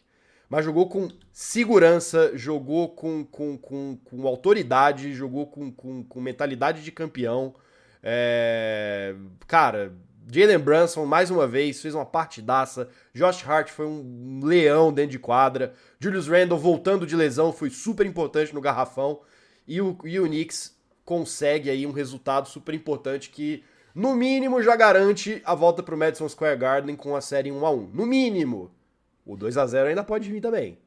Mas 0.47 0.65
jogou 0.65 0.89
com 0.91 1.09
segurança, 1.33 2.37
jogou 2.37 2.91
com, 2.91 3.25
com, 3.25 3.57
com, 3.57 3.97
com 4.05 4.27
autoridade, 4.27 5.15
jogou 5.15 5.47
com, 5.47 5.73
com, 5.73 6.05
com 6.05 6.21
mentalidade 6.21 6.85
de 6.85 6.93
campeão. 6.93 7.55
É... 8.03 9.15
Cara, 9.47 9.95
Jalen 10.31 10.59
Brunson, 10.59 11.07
mais 11.07 11.31
uma 11.31 11.47
vez, 11.47 11.81
fez 11.81 11.95
uma 11.95 12.05
partidaça. 12.05 12.91
Josh 13.15 13.43
Hart 13.49 13.71
foi 13.71 13.87
um 13.87 14.41
leão 14.45 14.93
dentro 14.93 15.13
de 15.13 15.19
quadra. 15.19 15.73
Julius 15.99 16.29
Randle, 16.29 16.59
voltando 16.59 17.07
de 17.07 17.17
lesão, 17.17 17.55
foi 17.55 17.71
super 17.71 18.05
importante 18.05 18.53
no 18.53 18.61
garrafão. 18.61 19.21
E 19.67 19.81
o, 19.81 19.97
e 20.05 20.21
o 20.21 20.27
Knicks 20.27 20.79
consegue 21.11 21.69
aí 21.69 21.85
um 21.89 21.91
resultado 21.91 22.49
super 22.49 22.73
importante 22.73 23.31
que, 23.31 23.65
no 23.93 24.15
mínimo, 24.15 24.63
já 24.63 24.77
garante 24.77 25.43
a 25.45 25.57
volta 25.57 25.83
pro 25.83 25.99
Madison 25.99 26.29
Square 26.29 26.57
Garden 26.57 26.95
com 26.95 27.17
a 27.17 27.21
série 27.21 27.51
1 27.51 27.67
a 27.67 27.71
1 27.73 27.91
No 27.93 28.07
mínimo. 28.07 28.71
O 29.27 29.37
2 29.37 29.57
a 29.57 29.67
0 29.67 29.89
ainda 29.89 30.05
pode 30.05 30.31
vir 30.31 30.41
também. 30.41 30.79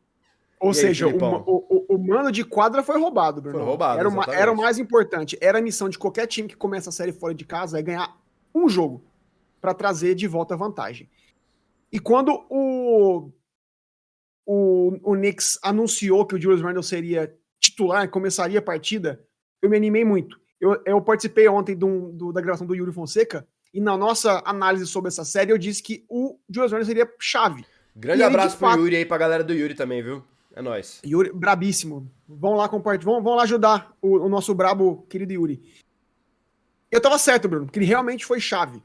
Ou 0.62 0.72
e 0.72 0.76
seja, 0.76 1.08
aí, 1.08 1.14
o, 1.14 1.18
o, 1.46 1.86
o, 1.90 1.98
mano 1.98 2.32
de 2.32 2.46
quadra 2.46 2.82
foi 2.82 2.98
roubado, 2.98 3.42
Bruno. 3.42 3.58
Foi 3.58 3.68
roubado. 3.68 4.00
Era, 4.00 4.08
uma, 4.08 4.24
era 4.34 4.50
o 4.50 4.56
mais 4.56 4.80
importante. 4.80 5.38
Era 5.42 5.58
a 5.58 5.62
missão 5.62 5.90
de 5.90 6.00
qualquer 6.00 6.26
time 6.26 6.48
que 6.48 6.56
começa 6.56 6.90
a 6.90 6.94
série 6.94 7.12
fora 7.12 7.34
de 7.34 7.44
casa 7.44 7.78
é 7.78 7.82
ganhar 7.82 8.18
um 8.56 8.70
jogo 8.70 9.04
para 9.60 9.74
trazer 9.74 10.16
de 10.16 10.26
volta 10.26 10.54
a 10.54 10.58
vantagem. 10.58 11.10
E 11.92 12.00
quando 12.00 12.46
o, 12.50 13.30
o, 14.46 15.00
o 15.04 15.16
Knicks 15.18 15.60
anunciou 15.62 16.26
que 16.26 16.36
o 16.36 16.42
Julius 16.42 16.62
Randle 16.62 16.82
seria 16.82 17.38
titular, 17.60 18.10
começaria 18.10 18.60
a 18.60 18.62
partida, 18.62 19.22
eu 19.64 19.70
me 19.70 19.78
animei 19.78 20.04
muito. 20.04 20.40
Eu, 20.60 20.80
eu 20.86 21.02
participei 21.02 21.48
ontem 21.48 21.76
do, 21.76 22.12
do, 22.12 22.34
da 22.34 22.42
gravação 22.42 22.68
do 22.68 22.76
Yuri 22.76 22.92
Fonseca 22.92 23.48
e 23.74 23.80
na 23.80 23.98
nossa 23.98 24.44
análise 24.46 24.86
sobre 24.86 25.08
essa 25.08 25.26
série 25.26 25.52
eu 25.52 25.58
disse 25.58 25.82
que 25.82 26.06
o 26.10 26.38
Julius 26.50 26.72
Randle 26.72 26.86
seria 26.86 27.12
chave. 27.18 27.66
Grande 27.96 28.22
e 28.22 28.24
abraço 28.24 28.56
ele, 28.56 28.58
pro 28.58 28.68
fato... 28.70 28.80
Yuri 28.80 28.96
aí, 28.98 29.06
pra 29.06 29.18
galera 29.18 29.44
do 29.44 29.54
Yuri 29.54 29.74
também, 29.74 30.04
viu? 30.04 30.24
É 30.54 30.62
nóis. 30.62 31.02
Yuri, 31.06 31.32
brabíssimo. 31.34 32.12
Vão 32.28 32.56
lá 32.56 32.68
compartilhar, 32.68 33.12
vão, 33.12 33.24
vão 33.24 33.36
lá 33.36 33.44
ajudar 33.44 33.96
o, 34.02 34.26
o, 34.26 34.30
nosso 34.30 34.54
brabo 34.54 35.06
querido 35.10 35.34
Yuri. 35.34 35.64
Eu 36.92 37.02
tava 37.02 37.18
certo, 37.18 37.48
Bruno, 37.48 37.68
que 37.68 37.80
ele 37.80 37.86
realmente 37.86 38.26
foi 38.26 38.40
chave. 38.40 38.84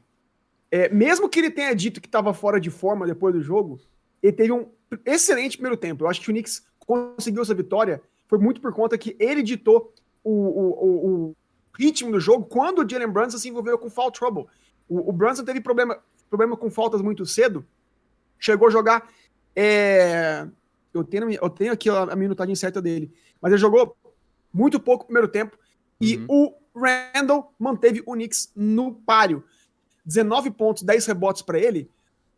É, 0.71 0.89
mesmo 0.89 1.27
que 1.27 1.39
ele 1.39 1.51
tenha 1.51 1.75
dito 1.75 1.99
que 1.99 2.07
estava 2.07 2.33
fora 2.33 2.59
de 2.59 2.69
forma 2.69 3.05
depois 3.05 3.33
do 3.35 3.41
jogo, 3.41 3.79
ele 4.23 4.33
teve 4.33 4.51
um 4.51 4.71
excelente 5.05 5.57
primeiro 5.57 5.77
tempo. 5.77 6.03
Eu 6.03 6.09
acho 6.09 6.21
que 6.21 6.29
o 6.29 6.33
Knicks 6.33 6.63
conseguiu 6.79 7.41
essa 7.41 7.53
vitória 7.53 8.01
foi 8.29 8.37
muito 8.37 8.61
por 8.61 8.71
conta 8.71 8.95
que 8.95 9.17
ele 9.19 9.41
ditou 9.41 9.91
o, 10.23 10.31
o, 10.31 11.29
o 11.29 11.35
ritmo 11.77 12.11
do 12.11 12.19
jogo 12.19 12.45
quando 12.45 12.79
o 12.79 12.89
Jalen 12.89 13.09
Brunson 13.09 13.37
se 13.37 13.49
envolveu 13.49 13.77
com 13.77 13.89
foul 13.89 14.11
trouble. 14.11 14.45
O, 14.87 15.09
o 15.09 15.13
Brunson 15.13 15.43
teve 15.43 15.61
problema, 15.61 15.99
problema 16.29 16.57
com 16.57 16.69
faltas 16.69 17.01
muito 17.01 17.25
cedo, 17.25 17.65
chegou 18.39 18.67
a 18.67 18.71
jogar 18.71 19.07
é, 19.55 20.47
eu 20.93 21.03
tenho, 21.03 21.31
eu 21.31 21.49
tenho 21.49 21.73
aqui 21.73 21.89
a, 21.89 22.03
a 22.03 22.15
minutagem 22.15 22.55
certa 22.55 22.81
dele. 22.81 23.11
Mas 23.41 23.51
ele 23.51 23.61
jogou 23.61 23.95
muito 24.53 24.79
pouco 24.79 25.03
no 25.03 25.07
primeiro 25.07 25.27
tempo. 25.27 25.57
E 25.99 26.17
uhum. 26.17 26.25
o 26.29 26.79
Randall 26.79 27.53
manteve 27.59 28.01
o 28.05 28.13
Knicks 28.13 28.51
no 28.55 28.93
páreo. 28.93 29.43
19 30.05 30.51
pontos, 30.51 30.83
10 30.83 31.05
rebotes 31.05 31.41
para 31.41 31.59
ele. 31.59 31.89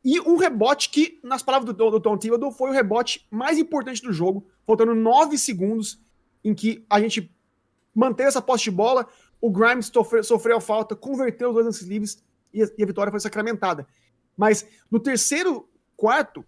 E 0.04 0.20
um 0.20 0.36
rebote 0.36 0.90
que, 0.90 1.20
nas 1.24 1.44
palavras 1.44 1.74
do, 1.74 1.92
do 1.92 2.00
Tom 2.00 2.18
Thibodeau, 2.18 2.52
foi 2.52 2.72
o 2.72 2.74
rebote 2.74 3.28
mais 3.30 3.58
importante 3.58 4.02
do 4.02 4.12
jogo. 4.12 4.46
Faltando 4.66 4.96
9 4.96 5.38
segundos 5.38 6.02
em 6.44 6.54
que 6.54 6.84
a 6.90 7.00
gente 7.00 7.32
manteve 7.94 8.30
essa 8.30 8.42
posse 8.42 8.66
de 8.66 8.72
bola. 8.72 9.08
O 9.40 9.50
Grimes 9.50 9.88
sofreu, 9.88 10.24
sofreu 10.24 10.58
a 10.58 10.62
falta, 10.62 10.96
converteu 10.96 11.50
os 11.50 11.54
dois 11.54 11.66
lances 11.66 11.88
livres 11.88 12.24
e 12.54 12.64
a, 12.64 12.68
e 12.78 12.84
a 12.84 12.86
vitória 12.86 13.12
foi 13.12 13.20
sacramentada. 13.20 13.88
Mas 14.38 14.66
no 14.90 15.00
terceiro 15.00 15.68
quarto, 15.96 16.46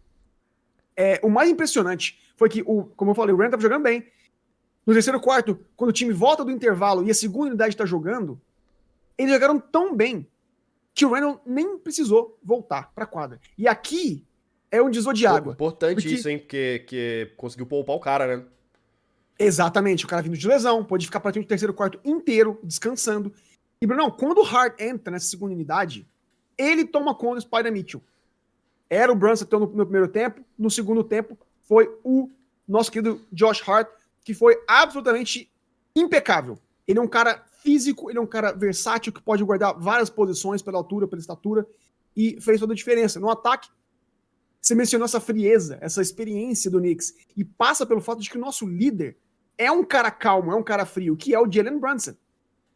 é, 0.96 1.20
o 1.24 1.30
mais 1.30 1.50
impressionante 1.50 2.20
foi 2.36 2.50
que, 2.50 2.62
o, 2.66 2.86
como 2.96 3.12
eu 3.12 3.16
falei, 3.16 3.34
o 3.34 3.38
Rand 3.38 3.46
estava 3.46 3.62
jogando 3.62 3.84
bem. 3.84 4.06
No 4.86 4.94
terceiro 4.94 5.20
quarto, 5.20 5.60
quando 5.76 5.90
o 5.90 5.94
time 5.94 6.14
volta 6.14 6.44
do 6.44 6.52
intervalo 6.52 7.06
e 7.06 7.12
a 7.12 7.14
segunda 7.14 7.50
unidade 7.50 7.74
está 7.74 7.86
jogando, 7.86 8.40
eles 9.18 9.34
jogaram 9.34 9.60
tão 9.60 9.96
bem 9.96 10.28
que 10.94 11.06
o 11.06 11.10
Randall 11.10 11.42
nem 11.46 11.78
precisou 11.78 12.38
voltar 12.44 12.92
para 12.94 13.06
a 13.06 13.08
quadra. 13.08 13.40
E 13.58 13.68
aqui 13.68 14.26
é 14.70 14.82
um 14.82 14.90
água. 15.26 15.54
Importante 15.54 15.96
porque... 15.96 16.10
isso, 16.10 16.30
hein? 16.30 16.40
Porque, 16.40 16.80
porque 16.82 17.34
conseguiu 17.38 17.66
poupar 17.66 17.96
o 17.96 18.00
cara, 18.00 18.38
né? 18.38 18.46
Exatamente. 19.38 20.06
O 20.06 20.08
cara 20.08 20.22
vindo 20.22 20.38
de 20.38 20.48
lesão, 20.48 20.84
pode 20.84 21.06
ficar 21.06 21.20
praticamente 21.20 21.48
o 21.48 21.50
terceiro 21.50 21.74
quarto 21.74 22.00
inteiro 22.04 22.60
descansando. 22.64 23.34
E, 23.82 23.88
Bruno, 23.88 24.12
quando 24.12 24.40
o 24.40 24.46
Hart 24.46 24.80
entra 24.80 25.12
nessa 25.12 25.26
segunda 25.26 25.54
unidade, 25.54 26.08
ele 26.58 26.86
toma 26.86 27.16
conta 27.16 27.36
do 27.36 27.42
Spider 27.42 27.72
Mitchell. 27.72 28.02
Era 28.90 29.12
o 29.12 29.16
Brunson 29.16 29.46
no, 29.52 29.60
no 29.60 29.86
primeiro 29.86 30.08
tempo, 30.08 30.42
no 30.58 30.70
segundo 30.70 31.04
tempo 31.04 31.38
foi 31.64 31.90
o 32.04 32.30
nosso 32.68 32.92
querido 32.92 33.22
Josh 33.32 33.68
Hart, 33.68 33.90
que 34.24 34.34
foi 34.34 34.62
absolutamente 34.68 35.52
impecável. 35.96 36.58
Ele 36.88 37.00
é 37.00 37.02
um 37.02 37.08
cara 37.08 37.44
físico, 37.64 38.10
ele 38.10 38.20
é 38.20 38.22
um 38.22 38.28
cara 38.28 38.52
versátil 38.52 39.12
que 39.12 39.22
pode 39.22 39.44
guardar 39.44 39.74
várias 39.80 40.10
posições 40.10 40.62
pela 40.62 40.78
altura, 40.78 41.08
pela 41.08 41.20
estatura 41.20 41.66
e 42.16 42.40
fez 42.40 42.60
toda 42.60 42.74
a 42.74 42.76
diferença. 42.76 43.20
No 43.20 43.30
ataque, 43.30 43.70
você 44.64 44.74
mencionou 44.76 45.04
essa 45.04 45.20
frieza, 45.20 45.78
essa 45.82 46.02
experiência 46.02 46.72
do 46.72 46.80
Knicks 46.80 47.14
e 47.36 47.44
passa 47.44 47.86
pelo 47.86 48.00
fato 48.00 48.22
de 48.22 48.30
que 48.30 48.38
o 48.38 48.42
nosso 48.42 48.66
líder 48.66 49.18
é 49.58 49.70
um 49.70 49.84
cara 49.84 50.10
calmo, 50.10 50.54
é 50.54 50.56
um 50.56 50.64
cara 50.64 50.86
frio, 50.86 51.18
que 51.18 51.36
é 51.36 51.40
o 51.40 51.52
Jalen 51.52 51.78
Brunson. 51.78 52.14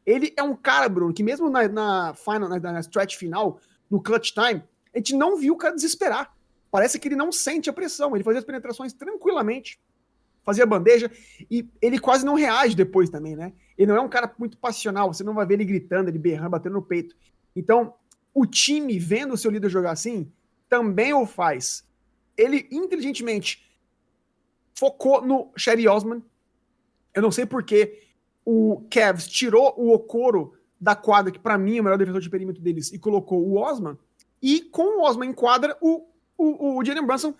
Ele 0.06 0.34
é 0.36 0.44
um 0.44 0.54
cara, 0.54 0.90
Bruno, 0.90 1.14
que 1.14 1.24
mesmo 1.24 1.50
na, 1.50 1.66
na 1.70 2.14
final, 2.14 2.50
na, 2.50 2.60
na 2.60 2.80
stretch 2.82 3.16
final, 3.16 3.62
no 3.90 4.02
clutch 4.02 4.34
time, 4.34 4.62
a 4.94 4.98
gente 4.98 5.16
não 5.16 5.38
viu 5.38 5.54
o 5.54 5.58
cara 5.58 5.76
desesperar. 5.76 6.36
Parece 6.70 7.00
que 7.00 7.08
ele 7.08 7.16
não 7.16 7.32
sente 7.32 7.70
a 7.70 7.74
pressão. 7.74 8.14
Ele 8.14 8.24
fazia 8.24 8.40
as 8.40 8.46
penetrações 8.46 8.92
tranquilamente, 8.92 9.80
fazia 10.44 10.66
bandeja 10.66 11.10
e 11.50 11.70
ele 11.82 12.00
quase 12.00 12.26
não 12.26 12.36
reage 12.36 12.76
depois 12.76 13.10
também, 13.10 13.34
né? 13.38 13.54
Ele 13.78 13.88
não 13.88 13.98
é 13.98 14.02
um 14.02 14.10
cara 14.10 14.30
muito 14.38 14.58
passional, 14.58 15.14
você 15.14 15.24
não 15.24 15.34
vai 15.34 15.46
ver 15.46 15.54
ele 15.54 15.66
gritando, 15.66 16.10
ele 16.10 16.20
berrando, 16.20 16.50
batendo 16.50 16.74
no 16.74 16.82
peito. 16.82 17.16
Então, 17.56 17.94
o 18.34 18.46
time, 18.46 19.00
vendo 19.00 19.34
o 19.34 19.38
seu 19.38 19.50
líder 19.50 19.70
jogar 19.70 19.92
assim, 19.92 20.30
também 20.70 21.14
o 21.14 21.26
faz. 21.26 21.88
Ele 22.36 22.68
inteligentemente 22.72 23.68
focou 24.74 25.22
no 25.22 25.52
Sherry 25.58 25.88
Osman. 25.88 26.22
Eu 27.14 27.22
não 27.22 27.32
sei 27.32 27.46
porque 27.46 28.04
o 28.46 28.86
Cavs 28.90 29.28
tirou 29.28 29.74
o 29.78 29.92
Okoro 29.92 30.54
da 30.80 30.96
quadra, 30.96 31.32
que 31.32 31.40
para 31.40 31.58
mim 31.58 31.78
é 31.78 31.82
o 31.82 31.84
melhor 31.84 31.98
defensor 31.98 32.22
de 32.22 32.30
perímetro 32.30 32.62
deles, 32.62 32.94
e 32.94 33.00
colocou 33.00 33.44
o 33.44 33.58
Osman. 33.58 33.98
E 34.42 34.62
com 34.62 35.00
o 35.00 35.02
Osman 35.02 35.30
em 35.30 35.34
quadra, 35.34 35.76
o, 35.82 36.06
o, 36.38 36.78
o 36.78 36.86
Jalen 36.86 37.06
Brunson 37.06 37.34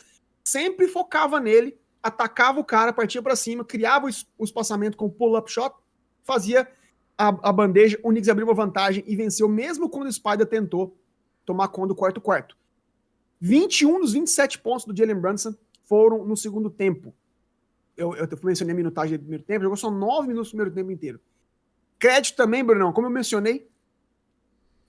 sempre 0.44 0.88
focava 0.88 1.40
nele, 1.40 1.78
atacava 2.02 2.60
o 2.60 2.64
cara, 2.64 2.92
partia 2.92 3.22
para 3.22 3.36
cima, 3.36 3.64
criava 3.64 4.08
o 4.38 4.44
espaçamento 4.44 4.98
com 4.98 5.10
pull-up 5.10 5.52
shot, 5.52 5.76
fazia 6.24 6.68
a, 7.18 7.28
a, 7.28 7.52
bandeja, 7.52 8.00
o 8.04 8.10
Knicks 8.10 8.30
abriu 8.30 8.48
uma 8.48 8.54
vantagem 8.54 9.04
e 9.08 9.16
venceu, 9.16 9.48
mesmo 9.48 9.90
quando 9.90 10.08
o 10.08 10.12
Spider 10.12 10.46
tentou 10.46 10.98
tomar 11.46 11.68
conta 11.70 11.90
do 11.90 11.96
quarto 11.96 12.22
quarto. 12.22 12.58
21 13.40 14.00
dos 14.00 14.14
27 14.14 14.60
pontos 14.60 14.86
do 14.86 14.96
Jalen 14.96 15.20
Brunson 15.20 15.54
foram 15.84 16.26
no 16.26 16.36
segundo 16.36 16.70
tempo. 16.70 17.14
Eu, 17.96 18.16
eu 18.16 18.28
mencionei 18.44 18.74
a 18.74 18.76
minutagem 18.76 19.18
do 19.18 19.22
primeiro 19.22 19.44
tempo, 19.44 19.64
jogou 19.64 19.78
só 19.78 19.90
9 19.90 20.28
minutos 20.28 20.50
no 20.50 20.58
primeiro 20.58 20.76
tempo 20.76 20.92
inteiro. 20.92 21.20
Crédito 21.98 22.36
também, 22.36 22.64
Brunão, 22.64 22.94
como 22.94 23.08
eu 23.08 23.12
mencionei, 23.12 23.68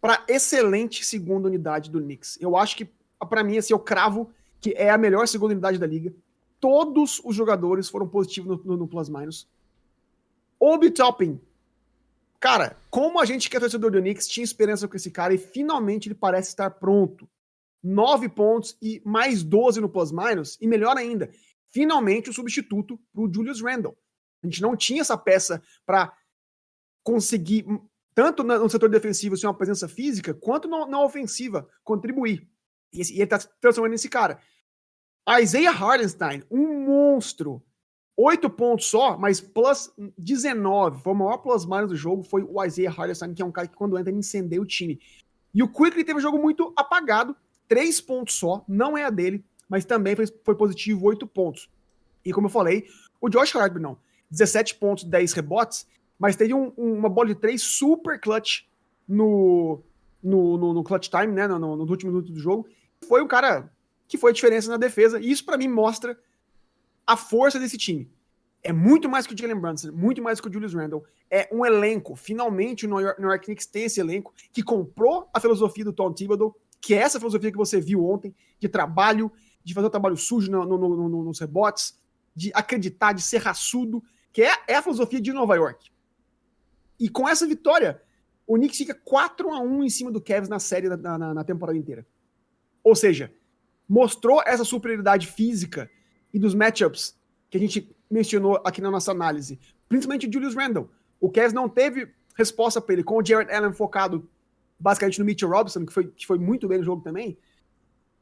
para 0.00 0.24
excelente 0.28 1.04
segunda 1.04 1.48
unidade 1.48 1.90
do 1.90 2.00
Knicks. 2.00 2.38
Eu 2.40 2.56
acho 2.56 2.76
que, 2.76 2.88
para 3.28 3.42
mim, 3.42 3.56
assim, 3.56 3.72
eu 3.72 3.78
cravo 3.78 4.30
que 4.60 4.72
é 4.76 4.90
a 4.90 4.98
melhor 4.98 5.26
segunda 5.26 5.52
unidade 5.52 5.78
da 5.78 5.86
liga. 5.86 6.12
Todos 6.60 7.20
os 7.24 7.34
jogadores 7.34 7.88
foram 7.88 8.08
positivos 8.08 8.58
no, 8.58 8.64
no, 8.64 8.76
no 8.76 8.88
Plus 8.88 9.08
Minus. 9.08 9.48
Obi 10.60 10.90
Toppin. 10.90 11.40
Cara, 12.40 12.76
como 12.90 13.20
a 13.20 13.24
gente 13.24 13.48
que 13.48 13.56
é 13.56 13.60
torcedor 13.60 13.90
do 13.90 14.00
Knicks 14.00 14.28
tinha 14.28 14.44
esperança 14.44 14.86
com 14.86 14.96
esse 14.96 15.10
cara 15.10 15.34
e 15.34 15.38
finalmente 15.38 16.08
ele 16.08 16.14
parece 16.14 16.50
estar 16.50 16.70
pronto. 16.70 17.28
Nove 17.82 18.28
pontos 18.28 18.76
e 18.82 19.00
mais 19.04 19.42
12 19.42 19.80
no 19.80 19.88
Plus 19.88 20.10
Minus. 20.10 20.58
E 20.60 20.66
melhor 20.66 20.96
ainda, 20.96 21.30
finalmente 21.70 22.30
o 22.30 22.32
substituto 22.32 22.98
para 23.12 23.22
o 23.22 23.32
Julius 23.32 23.60
Randle. 23.60 23.96
A 24.42 24.46
gente 24.46 24.62
não 24.62 24.76
tinha 24.76 25.00
essa 25.00 25.16
peça 25.16 25.62
para 25.84 26.12
conseguir 27.02 27.64
tanto 28.14 28.42
no 28.42 28.68
setor 28.68 28.90
defensivo 28.90 29.36
ser 29.36 29.46
uma 29.46 29.54
presença 29.54 29.88
física, 29.88 30.34
quanto 30.34 30.66
na, 30.66 31.00
ofensiva 31.00 31.68
contribuir. 31.84 32.48
E, 32.92 33.00
e 33.00 33.14
ele 33.14 33.22
está 33.22 33.38
transformando 33.60 33.92
nesse 33.92 34.08
cara. 34.08 34.40
Isaiah 35.40 35.70
Hardenstein, 35.70 36.42
um 36.50 36.84
monstro. 36.84 37.62
Oito 38.16 38.50
pontos 38.50 38.86
só, 38.86 39.16
mas 39.16 39.40
plus 39.40 39.92
19. 40.18 41.00
Foi 41.00 41.12
o 41.12 41.16
maior 41.16 41.38
plus 41.38 41.64
minus 41.64 41.90
do 41.90 41.96
jogo. 41.96 42.24
Foi 42.24 42.42
o 42.42 42.64
Isaiah 42.64 42.90
Hardenstein, 42.90 43.34
que 43.34 43.42
é 43.42 43.44
um 43.44 43.52
cara 43.52 43.68
que 43.68 43.76
quando 43.76 43.96
entra 43.96 44.10
ele 44.10 44.18
incendeia 44.18 44.60
o 44.60 44.66
time. 44.66 45.00
E 45.54 45.62
o 45.62 45.68
Quickly 45.68 46.02
teve 46.02 46.18
um 46.18 46.22
jogo 46.22 46.38
muito 46.38 46.72
apagado. 46.76 47.36
Três 47.68 48.00
pontos 48.00 48.34
só. 48.34 48.64
Não 48.66 48.96
é 48.96 49.04
a 49.04 49.10
dele, 49.10 49.44
mas 49.68 49.84
também 49.84 50.16
foi, 50.16 50.26
foi 50.44 50.54
positivo, 50.54 51.04
oito 51.06 51.26
pontos. 51.26 51.70
E 52.24 52.32
como 52.32 52.46
eu 52.46 52.50
falei, 52.50 52.86
o 53.20 53.28
Josh 53.28 53.54
Hart, 53.54 53.74
não. 53.74 53.98
17 54.30 54.74
pontos, 54.76 55.04
10 55.04 55.32
rebotes 55.32 55.86
mas 56.18 56.34
teve 56.34 56.52
um, 56.52 56.72
uma 56.76 57.08
bola 57.08 57.28
de 57.28 57.34
três 57.36 57.62
super 57.62 58.20
clutch 58.20 58.62
no, 59.06 59.80
no, 60.22 60.58
no, 60.58 60.74
no 60.74 60.82
clutch 60.82 61.08
time, 61.08 61.32
né? 61.32 61.46
No, 61.46 61.58
no, 61.58 61.84
último 61.84 62.10
minuto 62.10 62.32
do 62.32 62.40
jogo. 62.40 62.66
Foi 63.06 63.22
um 63.22 63.28
cara 63.28 63.70
que 64.08 64.18
foi 64.18 64.32
a 64.32 64.34
diferença 64.34 64.70
na 64.70 64.76
defesa, 64.76 65.20
e 65.20 65.30
isso 65.30 65.44
para 65.44 65.56
mim 65.56 65.68
mostra 65.68 66.18
a 67.06 67.16
força 67.16 67.58
desse 67.60 67.78
time. 67.78 68.10
É 68.62 68.72
muito 68.72 69.08
mais 69.08 69.26
que 69.26 69.34
o 69.34 69.38
Jalen 69.38 69.60
Brunson, 69.60 69.92
muito 69.92 70.20
mais 70.20 70.40
que 70.40 70.48
o 70.48 70.52
Julius 70.52 70.74
Randle. 70.74 71.04
É 71.30 71.48
um 71.52 71.64
elenco. 71.64 72.16
Finalmente 72.16 72.86
o 72.86 72.88
New 72.88 73.00
York, 73.00 73.20
New 73.20 73.30
York 73.30 73.44
Knicks 73.44 73.66
tem 73.66 73.84
esse 73.84 74.00
elenco 74.00 74.34
que 74.52 74.62
comprou 74.62 75.28
a 75.32 75.38
filosofia 75.38 75.84
do 75.84 75.92
Tom 75.92 76.12
Thibodeau, 76.12 76.56
que 76.80 76.94
é 76.94 76.98
essa 76.98 77.18
filosofia 77.18 77.50
que 77.50 77.56
você 77.56 77.80
viu 77.80 78.04
ontem, 78.04 78.34
de 78.58 78.68
trabalho, 78.68 79.30
de 79.64 79.74
fazer 79.74 79.86
o 79.86 79.90
trabalho 79.90 80.16
sujo 80.16 80.50
no, 80.50 80.64
no, 80.64 81.08
no, 81.08 81.24
nos 81.24 81.40
rebotes, 81.40 81.98
de 82.34 82.50
acreditar, 82.54 83.12
de 83.12 83.22
ser 83.22 83.38
raçudo, 83.38 84.02
que 84.32 84.42
é, 84.42 84.52
é, 84.68 84.76
a 84.76 84.82
filosofia 84.82 85.20
de 85.20 85.32
Nova 85.32 85.56
York. 85.56 85.90
E 86.98 87.08
com 87.08 87.28
essa 87.28 87.46
vitória, 87.46 88.00
o 88.46 88.54
Knicks 88.54 88.78
fica 88.78 88.94
4 88.94 89.50
a 89.50 89.60
1 89.60 89.84
em 89.84 89.90
cima 89.90 90.10
do 90.10 90.20
Cavs 90.20 90.48
na 90.48 90.58
série 90.58 90.88
na, 90.88 90.96
na, 90.96 91.34
na 91.34 91.44
temporada 91.44 91.78
inteira. 91.78 92.06
Ou 92.82 92.94
seja, 92.94 93.32
mostrou 93.88 94.42
essa 94.46 94.64
superioridade 94.64 95.26
física 95.26 95.90
e 96.32 96.38
dos 96.38 96.54
matchups 96.54 97.16
que 97.50 97.56
a 97.56 97.60
gente 97.60 97.94
mencionou 98.10 98.60
aqui 98.64 98.80
na 98.80 98.90
nossa 98.90 99.10
análise, 99.10 99.58
principalmente 99.88 100.26
o 100.26 100.32
Julius 100.32 100.54
Randle. 100.54 100.90
O 101.20 101.30
Cavs 101.30 101.52
não 101.52 101.68
teve 101.68 102.08
resposta 102.36 102.80
para 102.80 102.94
ele, 102.94 103.04
com 103.04 103.18
o 103.18 103.24
Jared 103.24 103.52
Allen 103.52 103.72
focado 103.72 104.28
basicamente 104.78 105.18
no 105.18 105.24
Mitchell 105.24 105.48
Robinson, 105.48 105.84
que 105.84 105.92
foi, 105.92 106.08
que 106.08 106.26
foi 106.26 106.38
muito 106.38 106.68
bem 106.68 106.78
no 106.78 106.84
jogo 106.84 107.02
também. 107.02 107.38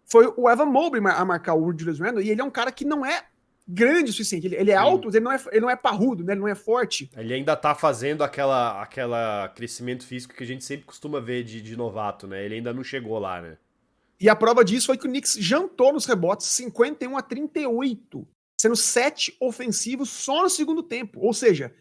Foi 0.04 0.32
o 0.36 0.48
Evan 0.48 0.66
Mobley 0.66 1.02
a 1.06 1.24
marcar 1.24 1.54
o 1.54 1.72
Julius 1.72 1.98
Randle, 1.98 2.22
e 2.22 2.30
ele 2.30 2.40
é 2.40 2.44
um 2.44 2.50
cara 2.50 2.70
que 2.70 2.84
não 2.84 3.04
é 3.04 3.24
grande 3.66 4.10
o 4.10 4.12
suficiente. 4.12 4.46
Ele, 4.46 4.56
ele 4.56 4.70
é 4.70 4.76
alto, 4.76 5.06
mas 5.06 5.14
ele 5.14 5.24
não 5.24 5.32
é, 5.32 5.40
ele 5.50 5.60
não 5.60 5.70
é 5.70 5.76
parrudo, 5.76 6.22
né? 6.22 6.32
ele 6.32 6.40
não 6.40 6.48
é 6.48 6.54
forte. 6.54 7.10
Ele 7.16 7.34
ainda 7.34 7.56
tá 7.56 7.74
fazendo 7.74 8.22
aquela, 8.22 8.80
aquela 8.80 9.48
crescimento 9.48 10.06
físico 10.06 10.34
que 10.34 10.44
a 10.44 10.46
gente 10.46 10.64
sempre 10.64 10.86
costuma 10.86 11.20
ver 11.20 11.42
de, 11.42 11.60
de 11.60 11.76
novato, 11.76 12.26
né? 12.26 12.44
Ele 12.44 12.54
ainda 12.54 12.72
não 12.72 12.84
chegou 12.84 13.18
lá, 13.18 13.42
né? 13.42 13.58
E 14.20 14.28
a 14.28 14.36
prova 14.36 14.64
disso 14.64 14.86
foi 14.86 14.96
que 14.96 15.06
o 15.06 15.10
Knicks 15.10 15.36
jantou 15.40 15.92
nos 15.92 16.06
rebotes 16.06 16.46
51 16.46 17.18
a 17.18 17.22
38 17.22 18.26
sendo 18.58 18.76
sete 18.76 19.36
ofensivos 19.38 20.08
só 20.08 20.42
no 20.42 20.50
segundo 20.50 20.82
tempo. 20.82 21.20
Ou 21.20 21.32
seja, 21.34 21.74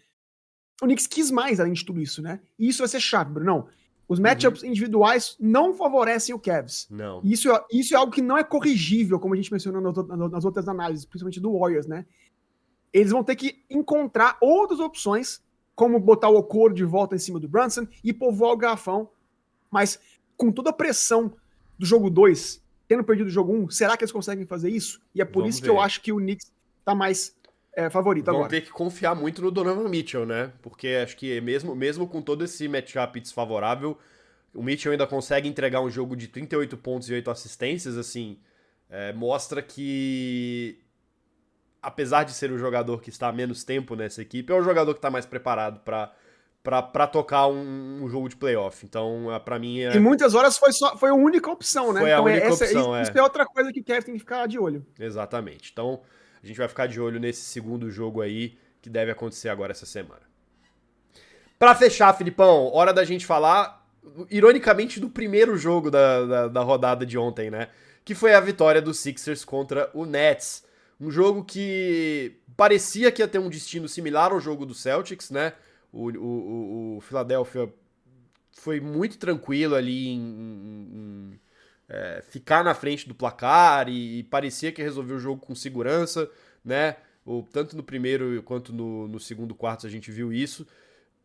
o 0.82 0.86
Knicks 0.86 1.08
quis 1.08 1.32
mais 1.32 1.60
além 1.60 1.74
de 1.74 1.86
tudo 1.86 2.02
isso, 2.02 2.22
né? 2.22 2.42
E 2.60 2.68
isso 2.68 2.80
vai 2.80 2.88
ser 2.88 3.00
chave, 3.00 3.32
Bruno. 3.32 3.68
Os 4.08 4.20
matchups 4.20 4.62
uhum. 4.62 4.70
individuais 4.70 5.36
não 5.40 5.74
favorecem 5.74 6.34
o 6.34 6.40
Cavs. 6.40 6.88
Não. 6.90 7.22
Isso, 7.24 7.50
isso 7.72 7.96
é 7.96 7.98
algo 7.98 8.12
que 8.12 8.22
não 8.22 8.38
é 8.38 8.44
corrigível, 8.44 9.20
como 9.20 9.34
a 9.34 9.38
gente 9.38 9.52
mencionou 9.52 9.82
nas 10.30 10.46
outras 10.46 10.68
análises, 10.68 11.06
principalmente 11.06 11.40
do 11.40 11.58
Warriors, 11.58 11.88
né? 11.88 12.06
Eles 12.94 13.12
vão 13.12 13.24
ter 13.24 13.36
que 13.36 13.64
encontrar 13.70 14.38
outras 14.40 14.80
opções, 14.80 15.42
como 15.76 16.00
botar 16.00 16.30
o 16.30 16.38
Okoro 16.38 16.74
de 16.74 16.86
volta 16.86 17.16
em 17.16 17.20
cima 17.20 17.40
do 17.40 17.50
Brunson 17.50 17.88
e 18.04 18.14
povoar 18.14 18.54
o 18.54 18.58
garrafão. 18.58 19.10
Mas 19.72 20.00
com 20.38 20.52
toda 20.52 20.70
a 20.70 20.74
pressão 20.74 21.34
do 21.78 21.86
jogo 21.86 22.10
2, 22.10 22.62
tendo 22.88 23.04
perdido 23.04 23.28
o 23.28 23.32
jogo 23.32 23.54
1, 23.54 23.64
um, 23.64 23.70
será 23.70 23.98
que 23.98 24.04
eles 24.04 24.12
conseguem 24.12 24.46
fazer 24.46 24.70
isso? 24.70 25.02
E 25.14 25.22
é 25.22 25.26
por 25.26 25.42
Vamos 25.42 25.56
isso 25.56 25.62
ver. 25.62 25.66
que 25.66 25.72
eu 25.72 25.82
acho 25.82 26.02
que 26.02 26.14
o 26.14 26.18
Knicks 26.18 26.52
tá 26.86 26.94
mais 26.94 27.36
é, 27.76 27.90
favorito 27.90 28.26
Vão 28.26 28.36
agora. 28.36 28.50
ter 28.50 28.62
que 28.62 28.72
confiar 28.72 29.16
muito 29.16 29.42
no 29.42 29.52
Donovan 29.52 29.90
Mitchell, 29.90 30.26
né? 30.26 30.52
Porque 30.62 30.88
acho 31.04 31.18
que 31.18 31.40
mesmo, 31.42 31.76
mesmo 31.76 32.08
com 32.08 32.22
todo 32.22 32.44
esse 32.44 32.68
matchup 32.68 33.20
desfavorável, 33.20 33.98
o 34.54 34.64
Mitchell 34.64 34.92
ainda 34.92 35.06
consegue 35.06 35.50
entregar 35.50 35.82
um 35.82 35.90
jogo 35.90 36.16
de 36.16 36.28
38 36.28 36.78
pontos 36.78 37.10
e 37.10 37.14
8 37.14 37.30
assistências, 37.30 37.98
assim, 37.98 38.40
é, 38.90 39.12
mostra 39.14 39.62
que 39.62 40.80
apesar 41.82 42.24
de 42.24 42.34
ser 42.34 42.52
o 42.52 42.58
jogador 42.58 43.00
que 43.00 43.10
está 43.12 43.28
há 43.28 43.32
menos 43.32 43.64
tempo 43.64 43.96
nessa 43.96 44.22
equipe, 44.22 44.52
é 44.52 44.56
o 44.56 44.64
jogador 44.64 44.94
que 44.94 44.98
está 44.98 45.12
mais 45.12 45.26
preparado 45.26 45.82
para 45.82 46.12
para 46.64 47.06
tocar 47.06 47.46
um, 47.46 48.04
um, 48.04 48.10
jogo 48.10 48.28
de 48.28 48.36
playoff. 48.36 48.84
Então, 48.84 49.32
é, 49.32 49.38
para 49.38 49.60
mim. 49.60 49.82
É... 49.82 49.96
Em 49.96 50.00
muitas 50.00 50.34
horas 50.34 50.58
foi, 50.58 50.74
só, 50.74 50.98
foi 50.98 51.10
a 51.10 51.14
única 51.14 51.52
opção, 51.52 51.94
né? 51.94 52.02
Foi 52.02 52.10
então, 52.10 52.24
a 52.24 52.26
única 52.26 52.48
essa, 52.48 52.66
opção. 52.66 52.82
Isso, 52.82 52.96
é. 52.96 53.02
isso 53.04 53.12
é 53.20 53.22
outra 53.22 53.46
coisa 53.46 53.72
que 53.72 53.82
o 53.82 53.84
Kevin 53.84 54.02
tem 54.02 54.14
que 54.16 54.20
ficar 54.20 54.48
de 54.48 54.58
olho. 54.58 54.84
Exatamente. 55.00 55.70
Então, 55.72 56.02
a 56.46 56.48
gente 56.48 56.58
vai 56.58 56.68
ficar 56.68 56.86
de 56.86 57.02
olho 57.02 57.20
nesse 57.20 57.42
segundo 57.42 57.90
jogo 57.90 58.22
aí, 58.22 58.56
que 58.80 58.88
deve 58.88 59.10
acontecer 59.10 59.50
agora 59.50 59.72
essa 59.72 59.86
semana. 59.86 60.22
Para 61.58 61.74
fechar, 61.74 62.16
Filipão, 62.16 62.72
hora 62.72 62.94
da 62.94 63.04
gente 63.04 63.26
falar, 63.26 63.84
ironicamente, 64.30 65.00
do 65.00 65.10
primeiro 65.10 65.58
jogo 65.58 65.90
da, 65.90 66.24
da, 66.24 66.48
da, 66.48 66.62
rodada 66.62 67.04
de 67.04 67.18
ontem, 67.18 67.50
né? 67.50 67.70
Que 68.04 68.14
foi 68.14 68.36
a 68.36 68.40
vitória 68.40 68.80
dos 68.80 69.00
Sixers 69.00 69.44
contra 69.44 69.90
o 69.92 70.06
Nets. 70.06 70.64
Um 71.02 71.10
jogo 71.10 71.44
que 71.44 72.38
parecia 72.56 73.12
que 73.12 73.24
ia 73.24 73.28
ter 73.28 73.40
um 73.40 73.50
destino 73.50 73.90
similar 73.90 74.32
ao 74.32 74.40
jogo 74.40 74.68
do 74.68 74.76
Celtics, 74.76 75.32
né? 75.32 75.54
O, 75.92 76.12
o, 76.12 76.98
o 76.98 77.02
Philadelphia 77.02 77.74
foi 78.52 78.80
muito 78.80 79.18
tranquilo 79.18 79.74
ali 79.74 80.10
em, 80.10 80.20
em, 80.20 81.40
é, 81.88 82.24
ficar 82.30 82.64
na 82.64 82.74
frente 82.74 83.08
do 83.08 83.14
placar 83.14 83.88
e, 83.90 84.20
e, 84.20 84.24
parecia 84.24 84.72
que 84.72 84.82
resolveu 84.82 85.18
o 85.18 85.20
jogo 85.20 85.46
com 85.46 85.54
segurança, 85.54 86.30
né? 86.64 86.98
O, 87.26 87.44
tanto 87.44 87.76
no 87.76 87.84
primeiro 87.84 88.42
quanto 88.44 88.72
no, 88.72 89.08
no 89.08 89.20
segundo 89.20 89.56
quarto 89.56 89.86
a 89.86 89.90
gente 89.90 90.12
viu 90.12 90.32
isso. 90.32 90.66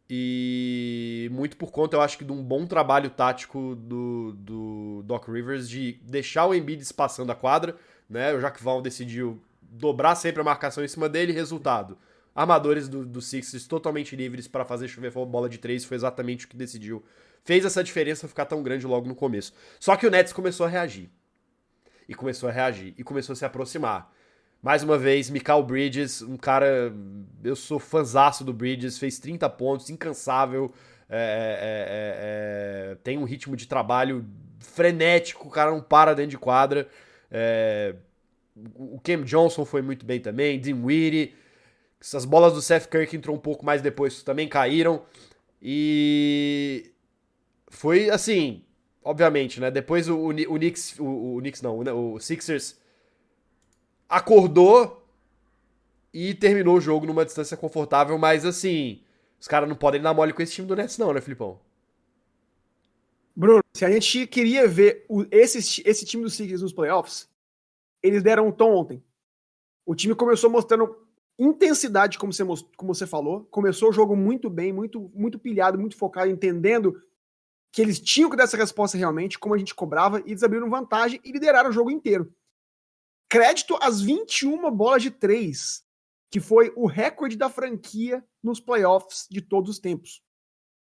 E 0.09 1.29
muito 1.33 1.57
por 1.57 1.71
conta, 1.71 1.97
eu 1.97 2.01
acho 2.01 2.19
que 2.19 2.25
de 2.25 2.33
um 2.33 2.43
bom 2.43 2.67
trabalho 2.67 3.11
tático 3.11 3.77
do, 3.77 4.33
do 4.33 5.03
Doc 5.05 5.29
Rivers 5.29 5.69
de 5.69 6.01
deixar 6.03 6.47
o 6.47 6.55
Embiid 6.55 6.83
espaçando 6.83 7.31
a 7.31 7.35
quadra, 7.35 7.77
né? 8.09 8.35
O 8.35 8.41
Jacques 8.41 8.63
Vaughn 8.63 8.83
decidiu 8.83 9.41
dobrar 9.63 10.17
sempre 10.17 10.41
a 10.41 10.45
marcação 10.45 10.85
em 10.85 10.89
cima 10.89 11.09
dele, 11.09 11.33
resultado. 11.33 11.97
Armadores 12.35 12.89
do, 12.89 13.05
do 13.05 13.21
Sixers 13.21 13.67
totalmente 13.67 14.17
livres 14.17 14.49
para 14.49 14.65
fazer 14.65 14.89
chover 14.89 15.13
bola 15.13 15.49
de 15.49 15.59
três, 15.59 15.85
foi 15.85 15.97
exatamente 15.97 16.45
o 16.45 16.49
que 16.49 16.57
decidiu 16.57 17.05
fez 17.45 17.65
essa 17.65 17.83
diferença 17.83 18.29
ficar 18.29 18.47
tão 18.47 18.63
grande 18.63 18.87
logo 18.87 19.09
no 19.09 19.15
começo. 19.15 19.53
Só 19.79 19.97
que 19.97 20.07
o 20.07 20.11
Nets 20.11 20.33
começou 20.33 20.67
a 20.67 20.69
reagir. 20.69 21.11
E 22.09 22.15
começou 22.15 22.49
a 22.49 22.53
reagir. 22.53 22.95
E 22.97 23.05
começou 23.05 23.33
a 23.33 23.37
se 23.37 23.45
aproximar. 23.45 24.13
Mais 24.63 24.83
uma 24.83 24.99
vez, 24.99 25.31
Michael 25.31 25.63
Bridges, 25.63 26.21
um 26.21 26.37
cara. 26.37 26.93
Eu 27.43 27.57
sou 27.57 27.79
fanzaço 27.79 28.45
do 28.45 28.53
Bridges, 28.53 28.99
fez 28.99 29.19
30 29.19 29.49
pontos, 29.49 29.89
incansável. 29.89 30.73
É, 31.09 31.17
é, 31.17 32.91
é, 32.91 32.93
é, 32.93 32.95
tem 32.97 33.17
um 33.17 33.25
ritmo 33.25 33.57
de 33.57 33.67
trabalho 33.67 34.25
frenético, 34.61 35.49
o 35.49 35.51
cara 35.51 35.71
não 35.71 35.81
para 35.81 36.15
dentro 36.15 36.33
de 36.33 36.39
quadra. 36.39 36.89
É, 37.31 37.95
o 38.75 39.01
Cam 39.01 39.23
Johnson 39.23 39.65
foi 39.65 39.81
muito 39.81 40.05
bem 40.05 40.21
também, 40.21 40.61
Dinwiddie. 40.61 41.35
Essas 42.01 42.25
bolas 42.25 42.53
do 42.53 42.63
Seth 42.63 42.87
Curry 42.87 43.07
que 43.07 43.17
entrou 43.17 43.35
um 43.35 43.41
pouco 43.41 43.65
mais 43.65 43.81
depois 43.81 44.23
também 44.23 44.47
caíram. 44.47 45.03
E 45.61 46.93
foi 47.71 48.11
assim, 48.11 48.65
obviamente, 49.03 49.61
né? 49.61 49.71
Depois 49.71 50.09
o, 50.09 50.29
o, 50.29 50.35
Knicks, 50.35 50.99
o, 50.99 51.37
o 51.37 51.39
Knicks 51.39 51.63
não, 51.63 51.79
o, 51.79 52.15
o 52.15 52.21
Sixers 52.21 52.79
acordou 54.09 55.09
e 56.13 56.35
terminou 56.35 56.77
o 56.77 56.81
jogo 56.81 57.07
numa 57.07 57.25
distância 57.25 57.57
confortável, 57.57 58.19
mas 58.19 58.45
assim, 58.45 59.01
os 59.41 59.47
caras 59.47 59.69
não 59.69 59.77
podem 59.77 60.03
dar 60.03 60.13
mole 60.13 60.33
com 60.33 60.43
esse 60.43 60.53
time 60.53 60.67
do 60.67 60.75
Nets 60.75 60.99
não, 60.99 61.15
né, 61.15 61.21
Filipão? 61.21 61.61
Bruno, 63.35 63.63
se 63.73 63.85
a 63.85 63.91
gente 63.91 64.27
queria 64.27 64.67
ver 64.67 65.07
o, 65.09 65.25
esse, 65.31 65.81
esse 65.87 66.05
time 66.05 66.25
do 66.25 66.29
Sixers 66.29 66.61
nos 66.61 66.73
playoffs, 66.73 67.29
eles 68.03 68.23
deram 68.23 68.49
um 68.49 68.53
tom 68.53 68.75
ontem. 68.75 69.03
O 69.87 69.95
time 69.95 70.15
começou 70.15 70.51
mostrando 70.51 70.97
intensidade, 71.39 72.19
como 72.19 72.33
você, 72.33 72.45
como 72.77 72.95
você 72.95 73.07
falou. 73.07 73.47
Começou 73.51 73.91
o 73.91 73.93
jogo 73.93 74.17
muito 74.17 74.51
bem, 74.51 74.73
muito, 74.73 75.11
muito 75.15 75.39
pilhado, 75.39 75.79
muito 75.79 75.97
focado, 75.97 76.31
entendendo 76.31 77.01
que 77.73 77.81
eles 77.81 78.01
tinham 78.01 78.29
que 78.29 78.37
dar 78.37 78.45
essa 78.45 78.57
resposta 78.57 78.99
realmente, 78.99 79.39
como 79.39 79.55
a 79.55 79.59
gente 79.59 79.75
cobrava, 79.75 80.21
e 80.21 80.31
eles 80.31 80.43
abriram 80.43 80.69
vantagem 80.69 81.21
e 81.25 81.33
lideraram 81.33 81.71
o 81.71 81.73
jogo 81.73 81.91
inteiro. 81.91 82.33
Crédito 83.29 83.79
às 83.81 84.01
21 84.01 84.71
bolas 84.71 85.03
de 85.03 85.11
três, 85.11 85.85
que 86.31 86.41
foi 86.41 86.73
o 86.75 86.87
recorde 86.87 87.37
da 87.37 87.49
franquia 87.49 88.25
nos 88.43 88.61
playoffs 88.61 89.27
de 89.31 89.41
todos 89.41 89.71
os 89.71 89.79
tempos. 89.79 90.23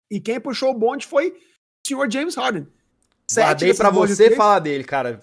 E 0.10 0.21
quem 0.21 0.39
puxou 0.39 0.71
o 0.71 0.78
bonde 0.78 1.06
foi 1.06 1.32
o 1.32 1.88
senhor 1.88 2.10
James 2.10 2.36
Harden. 2.36 2.67
Guardei 3.34 3.73
pra 3.73 3.89
você 3.89 4.32
falar 4.32 4.60
dele, 4.60 4.86
cara. 4.86 5.19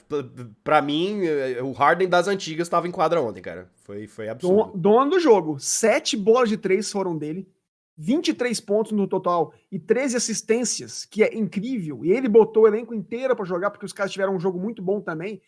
Pra 0.62 0.83
mim, 0.83 1.22
o 1.62 1.72
Harden 1.72 2.07
das 2.07 2.29
antigas 2.29 2.66
estava 2.66 2.87
em 2.87 2.90
quadra 2.90 3.22
ontem, 3.22 3.40
cara. 3.40 3.70
Foi, 3.77 4.07
foi 4.07 4.29
absurdo. 4.29 4.77
Dono 4.77 5.12
do 5.12 5.20
jogo. 5.20 5.59
Sete 5.59 6.14
bolas 6.14 6.50
de 6.50 6.59
três 6.59 6.92
foram 6.92 7.16
dele. 7.16 7.48
23 7.96 8.61
pontos 8.61 8.92
no 8.92 9.07
total 9.07 9.54
e 9.70 9.78
13 9.78 10.16
assistências, 10.16 11.04
que 11.04 11.22
é 11.22 11.35
incrível. 11.35 12.04
E 12.04 12.11
ele 12.11 12.28
botou 12.28 12.64
o 12.64 12.66
elenco 12.66 12.94
inteiro 12.94 13.37
para 13.37 13.44
jogar, 13.44 13.70
porque 13.70 13.87
os 13.87 13.92
caras 13.92 14.12
tiveram 14.12 14.35
um 14.35 14.40
jogo 14.40 14.59
muito 14.59 14.83
bom 14.83 15.00
também. 15.00 15.40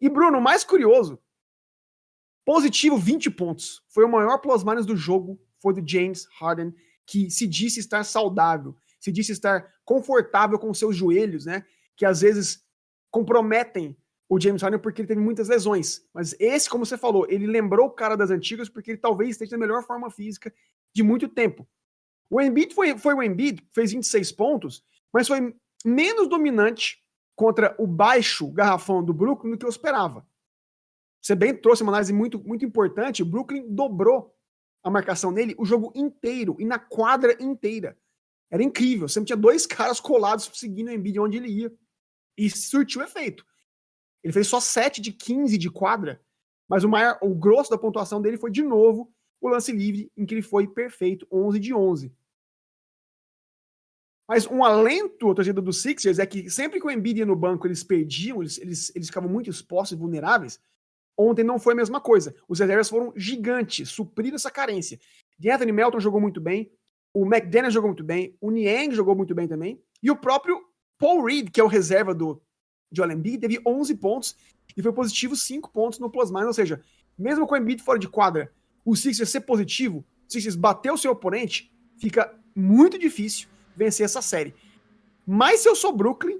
E 0.00 0.08
Bruno, 0.08 0.40
mais 0.40 0.64
curioso, 0.64 1.20
positivo 2.44 2.96
20 2.96 3.30
pontos. 3.30 3.82
Foi 3.88 4.04
o 4.04 4.08
maior 4.08 4.38
plus-minus 4.38 4.86
do 4.86 4.96
jogo, 4.96 5.40
foi 5.60 5.74
do 5.74 5.88
James 5.88 6.26
Harden, 6.40 6.74
que 7.06 7.30
se 7.30 7.46
disse 7.46 7.80
estar 7.80 8.04
saudável, 8.04 8.74
se 8.98 9.12
disse 9.12 9.32
estar 9.32 9.68
confortável 9.84 10.58
com 10.58 10.72
seus 10.74 10.96
joelhos, 10.96 11.44
né? 11.44 11.64
Que 11.96 12.04
às 12.04 12.20
vezes 12.20 12.64
comprometem 13.10 13.96
o 14.28 14.40
James 14.40 14.62
Harden 14.62 14.80
porque 14.80 15.02
ele 15.02 15.08
teve 15.08 15.20
muitas 15.20 15.48
lesões. 15.48 16.02
Mas 16.14 16.34
esse, 16.38 16.68
como 16.70 16.86
você 16.86 16.96
falou, 16.96 17.26
ele 17.28 17.46
lembrou 17.46 17.86
o 17.86 17.90
cara 17.90 18.16
das 18.16 18.30
antigas 18.30 18.68
porque 18.68 18.92
ele 18.92 18.98
talvez 18.98 19.30
esteja 19.30 19.52
na 19.52 19.58
melhor 19.58 19.84
forma 19.84 20.10
física 20.10 20.52
de 20.94 21.02
muito 21.02 21.28
tempo. 21.28 21.68
O 22.28 22.40
Embiid 22.40 22.74
foi, 22.74 22.96
foi 22.96 23.14
o 23.14 23.22
Embiid, 23.22 23.66
fez 23.72 23.92
26 23.92 24.32
pontos, 24.32 24.84
mas 25.12 25.26
foi 25.26 25.54
menos 25.84 26.28
dominante 26.28 27.02
contra 27.34 27.74
o 27.78 27.86
baixo 27.86 28.50
garrafão 28.50 29.02
do 29.02 29.12
Brooklyn 29.12 29.52
do 29.52 29.58
que 29.58 29.64
eu 29.64 29.70
esperava. 29.70 30.26
Você 31.20 31.34
bem 31.34 31.54
trouxe 31.54 31.82
uma 31.82 31.92
análise 31.92 32.12
muito, 32.12 32.38
muito 32.38 32.64
importante. 32.64 33.22
O 33.22 33.26
Brooklyn 33.26 33.66
dobrou 33.68 34.34
a 34.82 34.90
marcação 34.90 35.30
nele 35.30 35.54
o 35.58 35.64
jogo 35.64 35.92
inteiro 35.94 36.56
e 36.58 36.64
na 36.64 36.78
quadra 36.78 37.36
inteira. 37.42 37.98
Era 38.50 38.62
incrível. 38.62 39.08
Sempre 39.08 39.28
tinha 39.28 39.36
dois 39.36 39.64
caras 39.66 40.00
colados 40.00 40.50
seguindo 40.54 40.88
o 40.88 40.92
Embiid 40.92 41.18
onde 41.18 41.36
ele 41.36 41.48
ia. 41.48 41.72
E 42.36 42.48
surtiu 42.48 43.02
efeito. 43.02 43.44
Ele 44.22 44.32
fez 44.32 44.46
só 44.46 44.60
7 44.60 45.00
de 45.00 45.12
15 45.12 45.56
de 45.58 45.70
quadra, 45.70 46.22
mas 46.68 46.84
o, 46.84 46.88
maior, 46.88 47.18
o 47.22 47.34
grosso 47.34 47.70
da 47.70 47.78
pontuação 47.78 48.20
dele 48.20 48.36
foi 48.36 48.50
de 48.50 48.62
novo 48.62 49.12
o 49.40 49.48
lance 49.48 49.72
livre, 49.72 50.10
em 50.16 50.26
que 50.26 50.34
ele 50.34 50.42
foi 50.42 50.66
perfeito, 50.68 51.26
11 51.30 51.58
de 51.58 51.74
11. 51.74 52.12
Mas 54.28 54.46
um 54.46 54.62
alento, 54.62 55.30
a 55.30 55.34
torcida 55.34 55.60
dos 55.60 55.82
Sixers, 55.82 56.18
é 56.18 56.26
que 56.26 56.48
sempre 56.48 56.78
que 56.78 56.86
o 56.86 56.90
Embiid 56.90 57.18
ia 57.18 57.26
no 57.26 57.34
banco, 57.34 57.66
eles 57.66 57.82
perdiam, 57.82 58.40
eles, 58.40 58.58
eles, 58.58 58.92
eles 58.94 59.08
ficavam 59.08 59.28
muito 59.28 59.50
expostos 59.50 59.96
e 59.96 60.00
vulneráveis. 60.00 60.60
Ontem 61.18 61.42
não 61.42 61.58
foi 61.58 61.72
a 61.72 61.76
mesma 61.76 62.00
coisa. 62.00 62.34
Os 62.48 62.60
reservas 62.60 62.88
foram 62.88 63.12
gigantes, 63.16 63.88
supriram 63.88 64.36
essa 64.36 64.50
carência. 64.50 65.00
De 65.38 65.50
Anthony 65.50 65.72
Melton 65.72 65.98
jogou 65.98 66.20
muito 66.20 66.40
bem, 66.40 66.70
o 67.12 67.26
McDaniel 67.26 67.72
jogou 67.72 67.88
muito 67.88 68.04
bem, 68.04 68.36
o 68.40 68.50
Niang 68.50 68.94
jogou 68.94 69.16
muito 69.16 69.34
bem 69.34 69.48
também, 69.48 69.82
e 70.02 70.10
o 70.10 70.16
próprio 70.16 70.64
Paul 70.96 71.24
Reed, 71.24 71.50
que 71.50 71.60
é 71.60 71.64
o 71.64 71.66
reserva 71.66 72.14
do 72.14 72.40
Joel 72.92 73.12
Embiid, 73.12 73.38
teve 73.38 73.60
11 73.66 73.96
pontos 73.96 74.36
e 74.76 74.82
foi 74.82 74.92
positivo 74.92 75.34
5 75.34 75.70
pontos 75.70 75.98
no 75.98 76.10
plus 76.10 76.30
minus, 76.30 76.46
ou 76.46 76.54
seja, 76.54 76.80
mesmo 77.18 77.46
com 77.46 77.54
o 77.54 77.58
Embiid 77.58 77.82
fora 77.82 77.98
de 77.98 78.08
quadra, 78.08 78.52
o 78.84 78.96
Sixers 78.96 79.30
ser 79.30 79.40
positivo, 79.40 80.04
o 80.28 80.32
Sixers 80.32 80.56
bater 80.56 80.92
o 80.92 80.96
seu 80.96 81.12
oponente, 81.12 81.72
fica 81.96 82.34
muito 82.54 82.98
difícil 82.98 83.48
vencer 83.76 84.04
essa 84.04 84.22
série. 84.22 84.54
Mas 85.26 85.60
se 85.60 85.68
eu 85.68 85.76
sou 85.76 85.92
Brooklyn, 85.92 86.38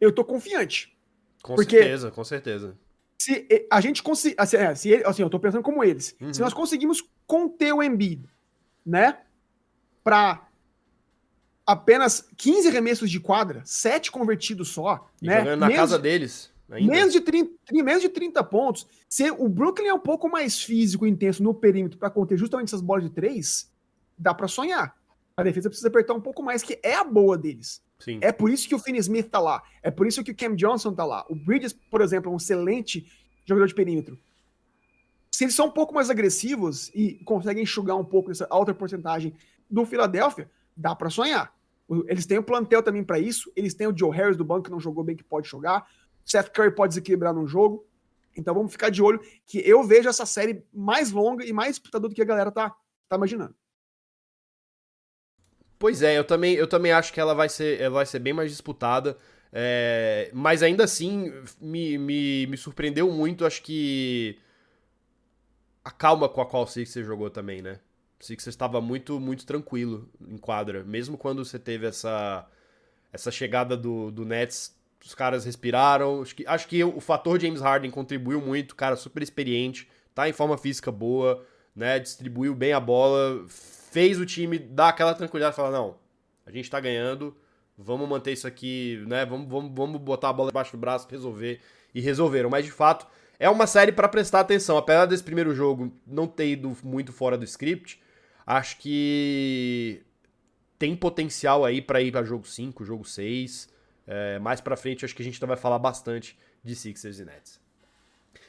eu 0.00 0.12
tô 0.12 0.24
confiante. 0.24 0.96
Com 1.42 1.54
porque 1.54 1.78
certeza, 1.78 2.10
com 2.10 2.24
certeza 2.24 2.78
se 3.24 3.66
a 3.70 3.80
gente 3.80 4.02
conseguir. 4.02 4.34
Assim, 4.38 4.56
é, 4.56 5.06
assim, 5.06 5.22
eu 5.22 5.30
tô 5.30 5.38
pensando 5.38 5.62
como 5.62 5.82
eles. 5.82 6.14
Uhum. 6.20 6.34
Se 6.34 6.40
nós 6.40 6.52
conseguimos 6.52 7.02
conter 7.26 7.72
o 7.72 7.82
Embiid, 7.82 8.22
né? 8.84 9.18
Pra 10.02 10.46
apenas 11.66 12.28
15 12.36 12.68
remessos 12.68 13.10
de 13.10 13.18
quadra, 13.18 13.62
7 13.64 14.12
convertidos 14.12 14.68
só, 14.68 15.08
e 15.22 15.26
né? 15.26 15.38
Jogando 15.38 15.60
na 15.60 15.66
menos, 15.68 15.80
casa 15.80 15.98
deles. 15.98 16.52
Ainda. 16.70 16.92
Menos 16.92 17.12
de, 17.12 17.20
30, 17.20 17.50
menos 17.72 18.02
de 18.02 18.08
30 18.08 18.42
pontos. 18.44 18.86
Se 19.08 19.30
o 19.30 19.48
Brooklyn 19.48 19.88
é 19.88 19.94
um 19.94 19.98
pouco 19.98 20.28
mais 20.28 20.62
físico 20.62 21.06
e 21.06 21.10
intenso 21.10 21.42
no 21.42 21.54
perímetro 21.54 21.98
para 21.98 22.10
conter 22.10 22.38
justamente 22.38 22.68
essas 22.68 22.80
bolas 22.80 23.04
de 23.04 23.10
três, 23.10 23.70
dá 24.18 24.32
para 24.32 24.48
sonhar. 24.48 24.96
A 25.36 25.42
defesa 25.42 25.68
precisa 25.68 25.88
apertar 25.88 26.14
um 26.14 26.20
pouco 26.20 26.42
mais, 26.42 26.62
que 26.62 26.78
é 26.82 26.94
a 26.94 27.04
boa 27.04 27.36
deles. 27.36 27.82
Sim. 27.98 28.18
É 28.22 28.32
por 28.32 28.50
isso 28.50 28.68
que 28.68 28.74
o 28.74 28.78
Finney 28.78 29.00
Smith 29.00 29.28
tá 29.28 29.40
lá. 29.40 29.62
É 29.82 29.90
por 29.90 30.06
isso 30.06 30.22
que 30.22 30.30
o 30.30 30.36
Cam 30.36 30.54
Johnson 30.54 30.92
tá 30.92 31.04
lá. 31.04 31.24
O 31.28 31.34
Bridges, 31.34 31.72
por 31.72 32.00
exemplo, 32.00 32.30
é 32.30 32.34
um 32.34 32.36
excelente 32.36 33.06
jogador 33.44 33.66
de 33.66 33.74
perímetro. 33.74 34.18
Se 35.30 35.44
eles 35.44 35.54
são 35.54 35.66
um 35.66 35.70
pouco 35.70 35.92
mais 35.92 36.10
agressivos 36.10 36.90
e 36.94 37.14
conseguem 37.24 37.64
enxugar 37.64 37.96
um 37.96 38.04
pouco 38.04 38.30
essa 38.30 38.46
alta 38.48 38.72
porcentagem 38.72 39.34
do 39.68 39.84
Philadelphia, 39.84 40.48
dá 40.76 40.94
para 40.94 41.10
sonhar. 41.10 41.52
Eles 42.06 42.24
têm 42.24 42.38
o 42.38 42.42
plantel 42.42 42.82
também 42.82 43.02
para 43.02 43.18
isso. 43.18 43.50
Eles 43.56 43.74
têm 43.74 43.86
o 43.86 43.96
Joe 43.96 44.16
Harris 44.16 44.36
do 44.36 44.44
banco 44.44 44.64
que 44.64 44.70
não 44.70 44.80
jogou 44.80 45.02
bem, 45.02 45.16
que 45.16 45.24
pode 45.24 45.48
jogar. 45.48 45.86
Seth 46.24 46.50
Curry 46.50 46.74
pode 46.74 46.90
desequilibrar 46.90 47.34
num 47.34 47.46
jogo. 47.46 47.86
Então 48.36 48.54
vamos 48.54 48.72
ficar 48.72 48.90
de 48.90 49.02
olho 49.02 49.20
que 49.46 49.58
eu 49.58 49.84
vejo 49.84 50.08
essa 50.08 50.26
série 50.26 50.64
mais 50.72 51.12
longa 51.12 51.44
e 51.44 51.52
mais 51.52 51.70
disputadora 51.70 52.08
do 52.08 52.14
que 52.14 52.22
a 52.22 52.26
galera 52.26 52.50
tá, 52.50 52.74
tá 53.08 53.16
imaginando. 53.16 53.54
Pois 55.78 56.02
é, 56.02 56.18
eu 56.18 56.24
também, 56.24 56.54
eu 56.54 56.66
também 56.66 56.92
acho 56.92 57.12
que 57.12 57.20
ela 57.20 57.34
vai 57.34 57.48
ser, 57.48 57.80
ela 57.80 57.96
vai 57.96 58.06
ser 58.06 58.18
bem 58.18 58.32
mais 58.32 58.50
disputada. 58.50 59.18
É, 59.52 60.30
mas 60.32 60.62
ainda 60.62 60.82
assim, 60.82 61.32
me, 61.60 61.96
me, 61.96 62.46
me 62.46 62.56
surpreendeu 62.56 63.10
muito, 63.12 63.46
acho 63.46 63.62
que. 63.62 64.38
A 65.84 65.90
calma 65.90 66.28
com 66.28 66.40
a 66.40 66.46
qual 66.46 66.64
o 66.64 66.66
Sixers 66.66 67.06
jogou 67.06 67.30
também, 67.30 67.60
né? 67.60 67.78
O 68.18 68.24
Sixers 68.24 68.54
estava 68.54 68.80
muito, 68.80 69.20
muito 69.20 69.44
tranquilo 69.44 70.08
em 70.26 70.38
quadra. 70.38 70.82
Mesmo 70.82 71.18
quando 71.18 71.44
você 71.44 71.58
teve 71.58 71.86
essa, 71.86 72.48
essa 73.12 73.30
chegada 73.30 73.76
do, 73.76 74.10
do 74.10 74.24
Nets, 74.24 74.74
os 75.04 75.14
caras 75.14 75.44
respiraram. 75.44 76.22
Acho 76.22 76.34
que, 76.34 76.46
acho 76.46 76.66
que 76.66 76.82
o 76.82 77.00
fator 77.00 77.38
James 77.38 77.60
Harden 77.60 77.90
contribuiu 77.90 78.40
muito, 78.40 78.74
cara 78.74 78.96
super 78.96 79.22
experiente, 79.22 79.88
tá 80.14 80.28
em 80.28 80.32
forma 80.32 80.56
física 80.56 80.90
boa, 80.90 81.44
né? 81.76 81.98
Distribuiu 81.98 82.54
bem 82.54 82.72
a 82.72 82.80
bola, 82.80 83.44
fez 83.48 84.18
o 84.18 84.24
time 84.24 84.58
dar 84.58 84.88
aquela 84.88 85.14
tranquilidade 85.14 85.54
falar: 85.54 85.70
não, 85.70 85.96
a 86.46 86.50
gente 86.50 86.70
tá 86.70 86.80
ganhando, 86.80 87.36
vamos 87.76 88.08
manter 88.08 88.32
isso 88.32 88.46
aqui, 88.46 89.04
né? 89.06 89.26
Vamos, 89.26 89.48
vamos, 89.48 89.72
vamos 89.74 90.00
botar 90.00 90.30
a 90.30 90.32
bola 90.32 90.50
debaixo 90.50 90.72
do 90.72 90.78
braço, 90.78 91.06
resolver. 91.10 91.60
E 91.94 92.00
resolveram. 92.00 92.50
Mas 92.50 92.64
de 92.64 92.72
fato, 92.72 93.06
é 93.38 93.48
uma 93.48 93.68
série 93.68 93.92
para 93.92 94.08
prestar 94.08 94.40
atenção. 94.40 94.76
Apesar 94.76 95.06
desse 95.06 95.22
primeiro 95.22 95.54
jogo 95.54 95.92
não 96.04 96.26
ter 96.26 96.48
ido 96.48 96.76
muito 96.82 97.12
fora 97.12 97.38
do 97.38 97.44
script, 97.44 98.02
acho 98.44 98.78
que 98.78 100.02
tem 100.76 100.96
potencial 100.96 101.64
aí 101.64 101.80
para 101.80 102.00
ir 102.02 102.10
para 102.10 102.24
jogo 102.24 102.48
5, 102.48 102.84
jogo 102.84 103.04
6. 103.04 103.72
É, 104.06 104.38
mais 104.38 104.60
para 104.60 104.76
frente, 104.76 105.04
acho 105.04 105.14
que 105.14 105.22
a 105.22 105.24
gente 105.24 105.40
vai 105.40 105.56
falar 105.56 105.78
bastante 105.78 106.38
de 106.62 106.74
Sixers 106.74 107.18
e 107.18 107.24
Nets. 107.24 107.60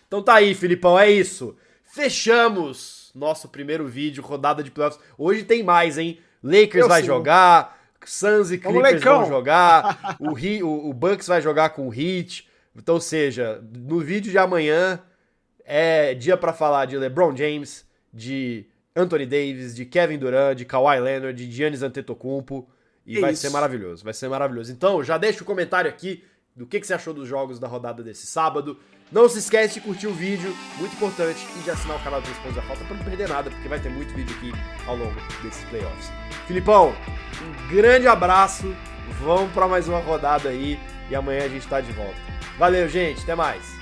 Então 0.07 0.21
tá 0.21 0.35
aí, 0.35 0.53
Filipão, 0.53 0.99
é 0.99 1.09
isso. 1.09 1.55
Fechamos 1.83 3.11
nosso 3.15 3.47
primeiro 3.47 3.87
vídeo, 3.87 4.23
rodada 4.23 4.61
de 4.61 4.71
playoffs. 4.71 4.99
Hoje 5.17 5.43
tem 5.43 5.63
mais, 5.63 5.97
hein? 5.97 6.19
Lakers 6.43 6.83
Eu 6.83 6.87
vai 6.89 7.01
sim. 7.01 7.07
jogar, 7.07 7.79
Suns 8.05 8.51
e 8.51 8.57
Clippers 8.57 9.03
vão 9.03 9.27
jogar, 9.27 10.17
o, 10.19 10.33
o, 10.33 10.89
o 10.89 10.93
Bucks 10.93 11.27
vai 11.27 11.41
jogar 11.41 11.69
com 11.69 11.87
o 11.87 11.93
Heat. 11.93 12.47
Então, 12.75 12.99
seja, 12.99 13.63
no 13.73 13.99
vídeo 13.99 14.31
de 14.31 14.37
amanhã 14.37 15.01
é 15.63 16.13
dia 16.13 16.37
para 16.37 16.53
falar 16.53 16.85
de 16.85 16.97
LeBron 16.97 17.35
James, 17.35 17.85
de 18.13 18.65
Anthony 18.95 19.25
Davis, 19.25 19.75
de 19.75 19.85
Kevin 19.85 20.17
Durant, 20.17 20.57
de 20.57 20.65
Kawhi 20.65 20.99
Leonard, 20.99 21.33
de 21.33 21.51
Giannis 21.51 21.81
Antetokounmpo. 21.81 22.69
E 23.05 23.19
vai 23.19 23.35
ser 23.35 23.49
maravilhoso, 23.49 24.03
vai 24.03 24.13
ser 24.13 24.27
maravilhoso. 24.29 24.71
Então, 24.71 25.03
já 25.03 25.17
deixa 25.17 25.43
o 25.43 25.45
comentário 25.45 25.89
aqui 25.89 26.23
do 26.55 26.65
que, 26.65 26.79
que 26.79 26.87
você 26.87 26.93
achou 26.93 27.13
dos 27.13 27.27
jogos 27.27 27.59
da 27.59 27.67
rodada 27.67 28.01
desse 28.01 28.25
sábado. 28.25 28.79
Não 29.11 29.29
se 29.29 29.37
esquece 29.39 29.75
de 29.75 29.81
curtir 29.81 30.07
o 30.07 30.13
vídeo, 30.13 30.55
muito 30.77 30.95
importante, 30.95 31.45
e 31.59 31.63
de 31.63 31.69
assinar 31.69 31.97
o 31.97 32.03
canal 32.03 32.21
do 32.21 32.27
Responde 32.27 32.57
a 32.57 32.61
Falta 32.63 32.83
para 32.85 32.97
não 32.97 33.03
perder 33.03 33.29
nada, 33.29 33.51
porque 33.51 33.67
vai 33.67 33.79
ter 33.79 33.89
muito 33.89 34.13
vídeo 34.15 34.35
aqui 34.37 34.51
ao 34.87 34.95
longo 34.95 35.13
desses 35.43 35.63
playoffs. 35.65 36.09
Filipão, 36.47 36.95
um 37.41 37.75
grande 37.75 38.07
abraço, 38.07 38.75
vamos 39.21 39.51
para 39.51 39.67
mais 39.67 39.87
uma 39.87 39.99
rodada 39.99 40.49
aí 40.49 40.79
e 41.09 41.15
amanhã 41.15 41.45
a 41.45 41.49
gente 41.49 41.63
está 41.63 41.81
de 41.81 41.91
volta. 41.91 42.15
Valeu, 42.57 42.87
gente, 42.87 43.21
até 43.21 43.35
mais! 43.35 43.74